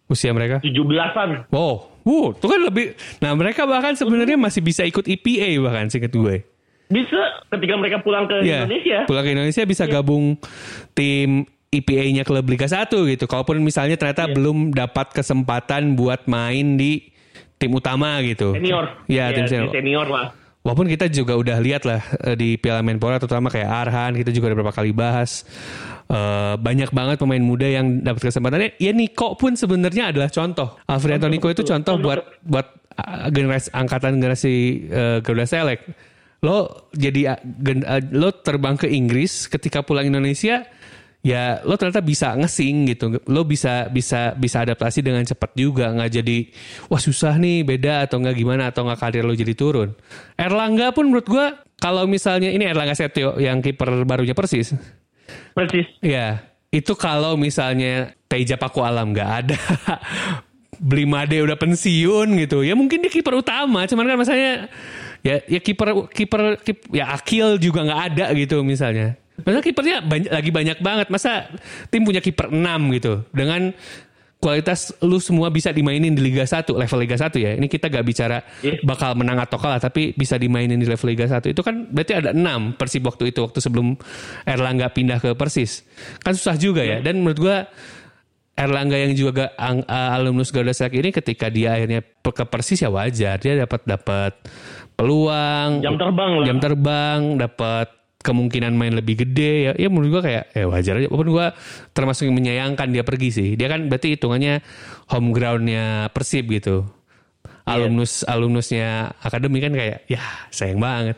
[0.07, 1.51] usia mereka 17-an.
[1.51, 2.87] wow wow itu kan lebih
[3.19, 6.47] nah mereka bahkan sebenarnya masih bisa ikut EPA bahkan singkat gue
[6.87, 8.99] Bisa ketika mereka pulang ke Iya, Indonesia.
[9.07, 10.35] pulang ke Indonesia bisa gabung
[10.91, 13.25] tim IPA-nya klub Liga 1 gitu.
[13.25, 14.35] Kalaupun misalnya ternyata Iya.
[14.35, 17.15] belum dapat kesempatan buat main di
[17.57, 18.59] tim utama gitu.
[18.59, 19.07] Senior.
[19.07, 19.71] Iya, tim di senior.
[19.71, 20.35] senior lah.
[20.61, 24.51] Walaupun kita juga udah lihat lah eh, di Piala Menpora terutama kayak Arhan kita juga
[24.51, 25.47] udah beberapa kali bahas
[26.11, 28.75] Eh, banyak banget pemain muda yang dapat kesempatannya.
[28.83, 30.75] Ya Niko pun sebenarnya adalah contoh.
[30.91, 32.67] Alfredo Niko itu contoh buat buat
[32.99, 34.55] uh, generasi angkatan generasi
[34.91, 35.87] eh, Garuda Select.
[36.43, 40.67] Lo jadi uh, gen- uh, lo terbang ke Inggris ketika pulang Indonesia
[41.21, 46.11] ya lo ternyata bisa ngesing gitu lo bisa bisa bisa adaptasi dengan cepat juga nggak
[46.17, 46.49] jadi
[46.89, 49.93] wah susah nih beda atau nggak gimana atau nggak karir lo jadi turun
[50.41, 54.73] Erlangga pun menurut gua kalau misalnya ini Erlangga Setio yang kiper barunya persis
[55.55, 55.87] Persis.
[56.01, 59.59] ya itu kalau misalnya Teja Paku Alam nggak ada
[60.81, 62.64] Blimade udah pensiun gitu.
[62.64, 64.72] Ya mungkin dia kiper utama cuman kan masalahnya
[65.20, 69.18] ya ya kiper kiper kip- ya Akil juga nggak ada gitu misalnya.
[69.41, 71.07] Masa kipernya banyak, lagi banyak banget.
[71.12, 71.49] Masa
[71.89, 72.61] tim punya kiper 6
[72.97, 73.24] gitu?
[73.33, 73.72] Dengan
[74.41, 77.51] kualitas lu semua bisa dimainin di Liga 1 level Liga 1 ya.
[77.55, 78.80] Ini kita gak bicara Iya.
[78.80, 82.32] bakal menang atau kalah tapi bisa dimainin di level Liga 1 itu kan berarti ada
[82.32, 82.41] 6
[82.72, 84.01] Persib waktu itu waktu sebelum
[84.43, 85.84] Erlangga pindah ke Persis.
[86.18, 86.99] Kan susah juga ya.
[86.99, 87.57] Dan menurut gua
[88.53, 92.80] Erlangga yang juga ga- ang- uh, alumnus Garuda Select ini ketika dia akhirnya ke Persis
[92.80, 93.36] ya wajar.
[93.36, 94.32] Dia dapat dapat
[94.95, 96.45] peluang Jam terbang lah.
[96.45, 97.88] jam terbang dapat
[98.21, 101.47] kemungkinan main lebih gede ya ya menurut gua kayak eh wajar aja walaupun gua
[101.91, 104.61] termasuk yang menyayangkan dia pergi sih dia kan berarti hitungannya
[105.09, 106.85] home groundnya Persib gitu
[107.64, 111.16] alumnus alumnusnya akademi kan kayak ya sayang banget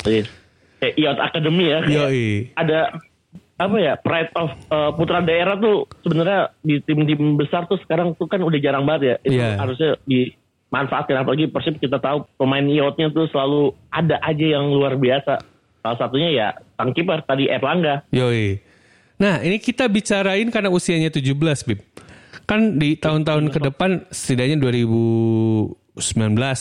[0.00, 0.24] Iya.
[0.80, 1.78] kayak IOT Academy ya.
[1.84, 2.28] Yoi.
[2.56, 2.78] Ada
[3.60, 8.24] apa ya pride of uh, putra daerah tuh sebenarnya di tim-tim besar tuh sekarang tuh
[8.24, 9.14] kan udah jarang banget ya.
[9.20, 9.60] Itu Iya.
[9.60, 15.36] harusnya dimanfaatkan apalagi Persib kita tahu pemain IOT-nya tuh selalu ada aja yang luar biasa.
[15.80, 18.04] Salah satunya ya sang kiper tadi Erlangga.
[18.12, 18.60] Yoi.
[19.20, 21.36] Nah, ini kita bicarain karena usianya 17,
[21.68, 21.80] Bib.
[22.48, 25.76] Kan di tahun-tahun ke depan setidaknya 2019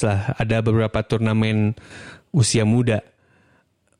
[0.04, 1.72] lah ada beberapa turnamen
[2.36, 3.00] usia muda.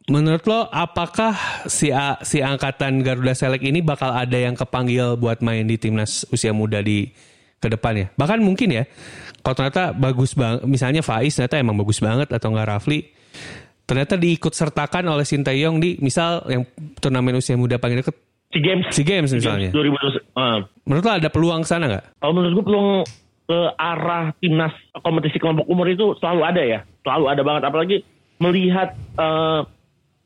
[0.10, 1.38] Menurut lo apakah
[1.70, 6.26] si A- si angkatan Garuda Select ini bakal ada yang kepanggil buat main di timnas
[6.34, 7.14] usia muda di
[7.62, 8.10] ke depannya?
[8.18, 8.84] Bahkan mungkin ya.
[9.46, 13.08] Kalau ternyata bagus banget, misalnya Faiz ternyata emang bagus banget atau enggak Rafli,
[13.90, 16.62] ternyata diikut sertakan oleh Sintayong di misal yang
[17.02, 18.86] turnamen usia muda paling deket Si Games.
[18.90, 19.70] SEA Games misalnya.
[19.70, 20.34] 2020.
[20.34, 22.06] Uh, Menurut lo ada peluang sana nggak?
[22.18, 22.90] kalau menurut gue peluang
[23.46, 24.74] ke arah timnas
[25.06, 26.80] kompetisi kelompok umur itu selalu ada ya.
[27.06, 27.64] Selalu ada banget.
[27.66, 27.98] Apalagi
[28.42, 29.62] melihat eh,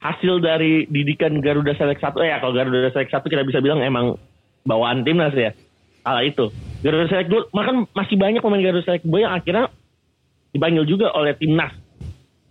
[0.03, 2.15] hasil dari didikan Garuda Select 1.
[2.23, 4.15] Eh ya kalau Garuda Select 1 kita bisa bilang emang
[4.63, 5.51] bawaan timnas ya.
[6.03, 6.47] Kala itu.
[6.79, 9.71] Garuda Select 2, bahkan masih banyak pemain Garuda Select 2 yang akhirnya
[10.55, 11.75] dipanggil juga oleh timnas.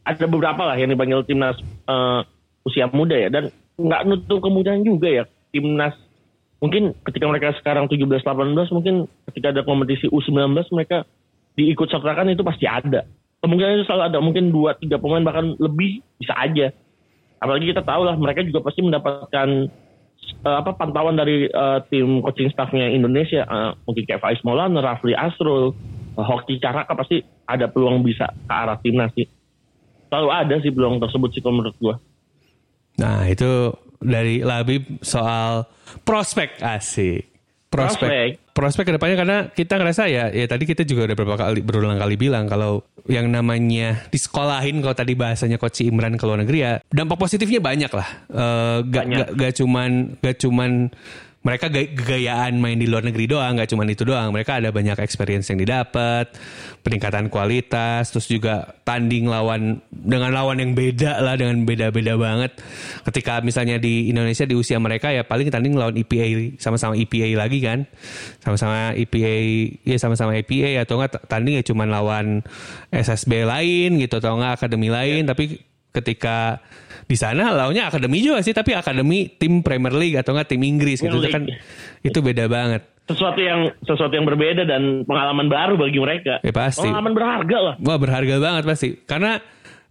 [0.02, 2.20] Ada beberapa lah yang dipanggil timnas eh,
[2.66, 3.28] usia muda ya.
[3.30, 5.24] Dan nggak nutup kemungkinan juga ya
[5.54, 5.94] timnas.
[6.62, 8.22] Mungkin ketika mereka sekarang 17-18
[8.70, 11.02] mungkin ketika ada kompetisi U19 mereka
[11.58, 13.02] diikut sertakan itu pasti ada.
[13.42, 16.70] Kemungkinan itu selalu ada mungkin dua tiga pemain bahkan lebih bisa aja.
[17.42, 19.48] Apalagi kita tahu lah mereka juga pasti mendapatkan
[20.46, 23.42] eh, apa pantauan dari eh, tim coaching staffnya Indonesia.
[23.42, 25.74] Eh, mungkin kayak Faiz Maulana, Rafli Asrul,
[26.14, 27.18] eh, Hoki Caraka pasti
[27.50, 29.26] ada peluang bisa ke arah timnas sih
[30.12, 31.96] selalu ada sih peluang tersebut sih kalau menurut gua
[33.00, 35.64] Nah itu dari Labib soal
[36.04, 37.32] prospek asik.
[37.72, 38.04] Prospek.
[38.04, 38.30] Prospek.
[38.52, 41.96] Prospek ke depannya karena kita ngerasa ya, ya tadi kita juga udah beberapa kali berulang
[41.96, 46.72] kali bilang kalau yang namanya disekolahin kalau tadi bahasanya Coach Imran ke luar negeri ya
[46.92, 48.08] dampak positifnya banyak lah.
[48.28, 49.16] Eh, gak, Banyak.
[49.16, 49.90] gak, gak cuman
[50.20, 50.70] gak cuman
[51.42, 54.30] mereka gay- gayaan main di luar negeri doang, gak cuman itu doang.
[54.30, 56.30] Mereka ada banyak experience yang didapat,
[56.86, 62.62] peningkatan kualitas, terus juga tanding lawan dengan lawan yang beda lah, dengan beda-beda banget.
[63.02, 67.58] Ketika misalnya di Indonesia di usia mereka ya paling tanding lawan EPA sama-sama EPA lagi
[67.58, 67.90] kan,
[68.38, 69.34] sama-sama EPA,
[69.82, 72.26] ya sama-sama EPA atau enggak tanding ya cuman lawan
[72.94, 76.58] SSB lain gitu atau enggak akademi lain, tapi ketika
[77.04, 81.04] di sana lawannya akademi juga sih tapi akademi tim Premier League atau enggak tim Inggris
[81.04, 81.20] gitu.
[81.20, 81.44] Itu kan
[82.00, 82.82] itu beda banget.
[83.06, 86.40] Sesuatu yang sesuatu yang berbeda dan pengalaman baru bagi mereka.
[86.40, 86.86] Ya, pasti.
[86.86, 87.74] pengalaman berharga lah.
[87.82, 88.88] Wah berharga banget pasti.
[89.04, 89.36] Karena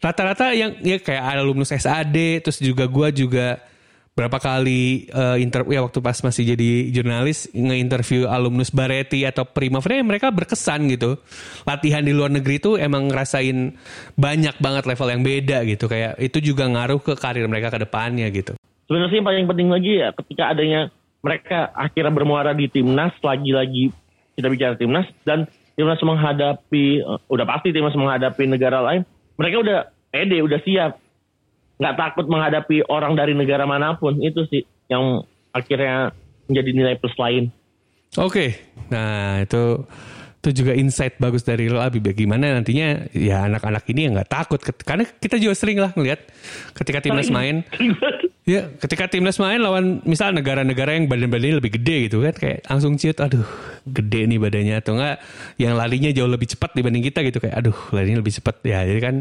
[0.01, 3.61] rata-rata yang ya kayak alumnus SAD terus juga gua juga
[4.21, 9.97] berapa kali eh, inter ya waktu pas masih jadi jurnalis nge-interview alumnus Bareti atau Primavera
[9.97, 11.17] ya mereka berkesan gitu.
[11.65, 13.73] Latihan di luar negeri itu emang ngerasain
[14.13, 15.89] banyak banget level yang beda gitu.
[15.89, 18.53] Kayak itu juga ngaruh ke karir mereka ke depannya gitu.
[18.85, 20.93] Sebenarnya yang paling penting lagi ya ketika adanya
[21.25, 23.89] mereka akhirnya bermuara di timnas lagi-lagi
[24.37, 29.01] kita bicara timnas dan timnas menghadapi eh, udah pasti timnas menghadapi negara lain
[29.37, 29.79] mereka udah
[30.13, 30.91] pede udah siap
[31.81, 34.21] nggak takut menghadapi orang dari negara mana pun.
[34.21, 36.13] Itu sih yang akhirnya
[36.45, 37.49] menjadi nilai plus lain.
[38.21, 38.59] Oke,
[38.91, 39.87] nah itu
[40.41, 42.01] itu juga insight bagus dari lo Abi.
[42.01, 44.59] Bagaimana nantinya ya anak-anak ini yang nggak takut.
[44.61, 46.27] Karena kita juga sering lah ngeliat
[46.75, 47.61] ketika timnas main,
[48.51, 52.33] ya ketika timnas main lawan misal negara-negara yang badan-badannya lebih gede gitu kan.
[52.35, 53.47] Kayak langsung ciut, aduh
[53.85, 54.75] gede nih badannya.
[54.81, 55.21] Atau enggak
[55.61, 57.37] yang larinya jauh lebih cepat dibanding kita gitu.
[57.37, 58.65] Kayak aduh larinya lebih cepat.
[58.65, 59.15] Ya jadi kan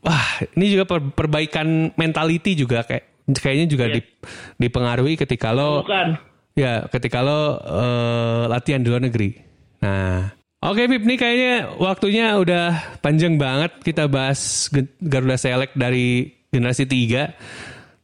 [0.00, 4.22] wah ini juga per- perbaikan mentality juga kayak kayaknya juga dip-
[4.56, 6.18] dipengaruhi ketika lo bukan
[6.52, 9.40] Ya, ketika lo eh, latihan di luar negeri.
[9.80, 10.28] Nah,
[10.60, 12.64] oke Pip, nih kayaknya waktunya udah
[13.00, 14.68] panjang banget kita bahas
[15.00, 17.32] Garuda Select dari generasi 3.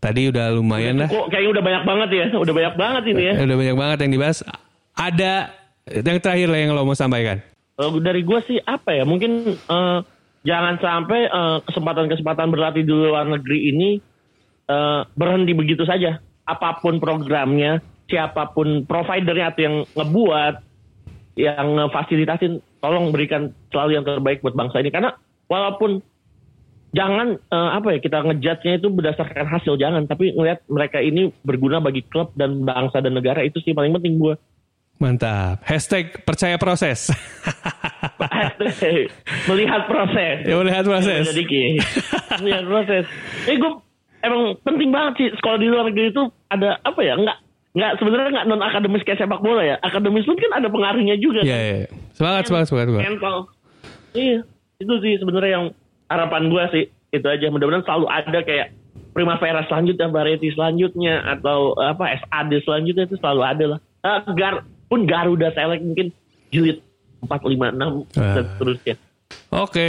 [0.01, 1.13] Tadi udah lumayan lah.
[1.13, 3.99] kok kayaknya udah banyak banget ya udah banyak banget ini ya Eh, Udah banyak banget
[4.01, 4.39] yang dibahas.
[4.95, 5.33] Ada
[5.85, 7.45] yang terakhir lah yang lo mau sampaikan.
[7.77, 9.99] Kalau dari gue sih apa ya mungkin eh,
[10.47, 13.91] jangan sampai eh, kesempatan-kesempatan berlatih di luar negeri ini
[14.69, 16.21] eh, berhenti begitu saja.
[16.49, 20.55] Apa pun programnya, siapa pun providernya atau yang ngebuat,
[21.37, 24.89] yang ngefasilitasin, tolong berikan selalu yang terbaik buat bangsa ini.
[24.89, 25.13] Karena
[25.47, 26.01] walaupun
[26.97, 31.85] jangan eh, apa ya kita ngejudge-nya itu berdasarkan hasil jangan, tapi ngelihat mereka ini berguna
[31.85, 34.35] bagi klub dan bangsa dan negara itu sih paling penting gue.
[34.99, 35.63] Mantap.
[35.63, 37.07] Hashtag percaya proses.
[39.49, 40.37] melihat proses.
[40.45, 41.23] ya melihat proses.
[41.31, 41.45] Jadi
[42.43, 43.05] melihat proses.
[43.47, 43.73] Eh gue
[44.23, 47.15] emang penting banget sih sekolah di luar negeri itu ada apa ya?
[47.15, 47.39] Enggak
[47.79, 49.77] nggak sebenarnya nggak non akademis kayak sepak bola ya.
[49.85, 51.47] Akademis pun kan ada pengaruhnya juga.
[51.47, 51.87] Ya, ya.
[52.17, 52.87] Semangat, semangat, semangat.
[52.91, 53.07] semangat.
[53.07, 53.37] Mental.
[54.17, 54.39] Iya,
[54.83, 55.67] itu sih sebenarnya yang
[56.11, 57.47] harapan gue sih itu aja.
[57.53, 58.69] Mudah-mudahan selalu ada kayak
[59.15, 63.81] Primavera selanjutnya, Bareti selanjutnya, atau apa SAD selanjutnya itu selalu ada lah.
[64.07, 66.15] Eh, Gar pun Garuda Select mungkin
[66.49, 66.81] jilid
[67.21, 68.35] 4, 5, 6 Ah.
[68.37, 68.95] dan seterusnya.
[69.51, 69.89] Oke,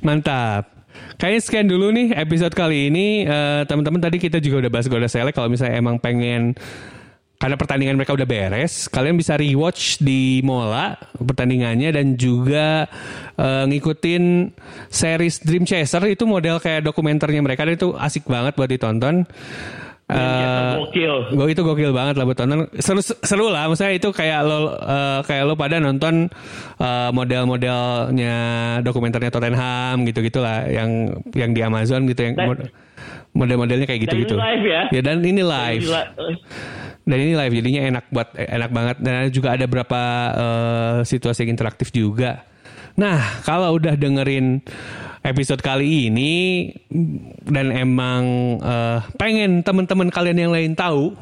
[0.00, 0.70] mantap.
[1.14, 3.22] Kayaknya sekian dulu nih episode kali ini.
[3.22, 5.34] Eh, Teman-teman tadi kita juga udah bahas Garuda Select.
[5.34, 6.54] Kalau misalnya emang pengen
[7.34, 12.86] karena pertandingan mereka udah beres, kalian bisa rewatch di Mola pertandingannya dan juga
[13.34, 14.54] eh, ngikutin
[14.88, 19.26] series Dream Chaser itu model kayak dokumenternya mereka dan itu asik banget buat ditonton.
[20.14, 21.14] Eh, Gokil.
[21.34, 22.70] Gue itu gokil banget lah buat tonton.
[22.78, 26.30] Seru seru lah, maksudnya itu kayak lo eh, kayak lo pada nonton
[26.78, 28.34] eh, model-modelnya
[28.80, 30.90] dokumenternya Tottenham gitu gitulah yang
[31.32, 32.70] yang di Amazon gitu yang Dan- mod-
[33.34, 34.34] model-modelnya kayak Dan gitu-gitu.
[34.34, 34.82] ini live ya.
[34.88, 35.82] Ya dan ini live.
[37.04, 40.00] Dan ini live jadinya enak buat enak banget dan juga ada beberapa
[40.32, 42.46] eh, situasi yang interaktif juga.
[42.94, 44.62] Nah, kalau udah dengerin
[45.24, 46.68] episode kali ini
[47.48, 48.24] dan emang
[48.60, 51.16] eh, pengen teman-teman kalian yang lain tahu,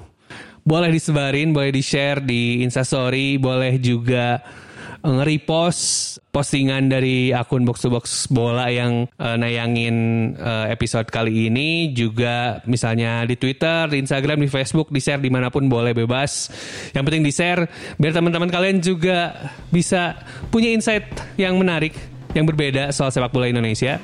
[0.67, 4.43] boleh disebarin, boleh di-share di Instastory, boleh juga
[4.99, 9.97] eh, nge-repost postingan dari akun box to box bola yang eh, nayangin
[10.35, 15.31] eh, episode kali ini juga misalnya di Twitter, di Instagram, di Facebook, di share di
[15.31, 16.51] mana pun boleh bebas.
[16.91, 17.63] Yang penting di share
[18.03, 19.31] biar teman-teman kalian juga
[19.71, 20.19] bisa
[20.51, 21.07] punya insight
[21.39, 21.95] yang menarik,
[22.33, 24.01] yang berbeda soal sepak bola Indonesia.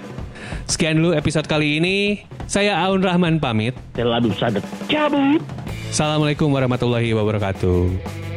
[0.68, 2.24] Sekian dulu episode kali ini.
[2.48, 3.76] Saya Aun Rahman pamit.
[3.92, 4.64] Selalu sadar.
[4.88, 5.42] Cabut.
[5.88, 8.27] Assalamualaikum warahmatullahi wabarakatuh.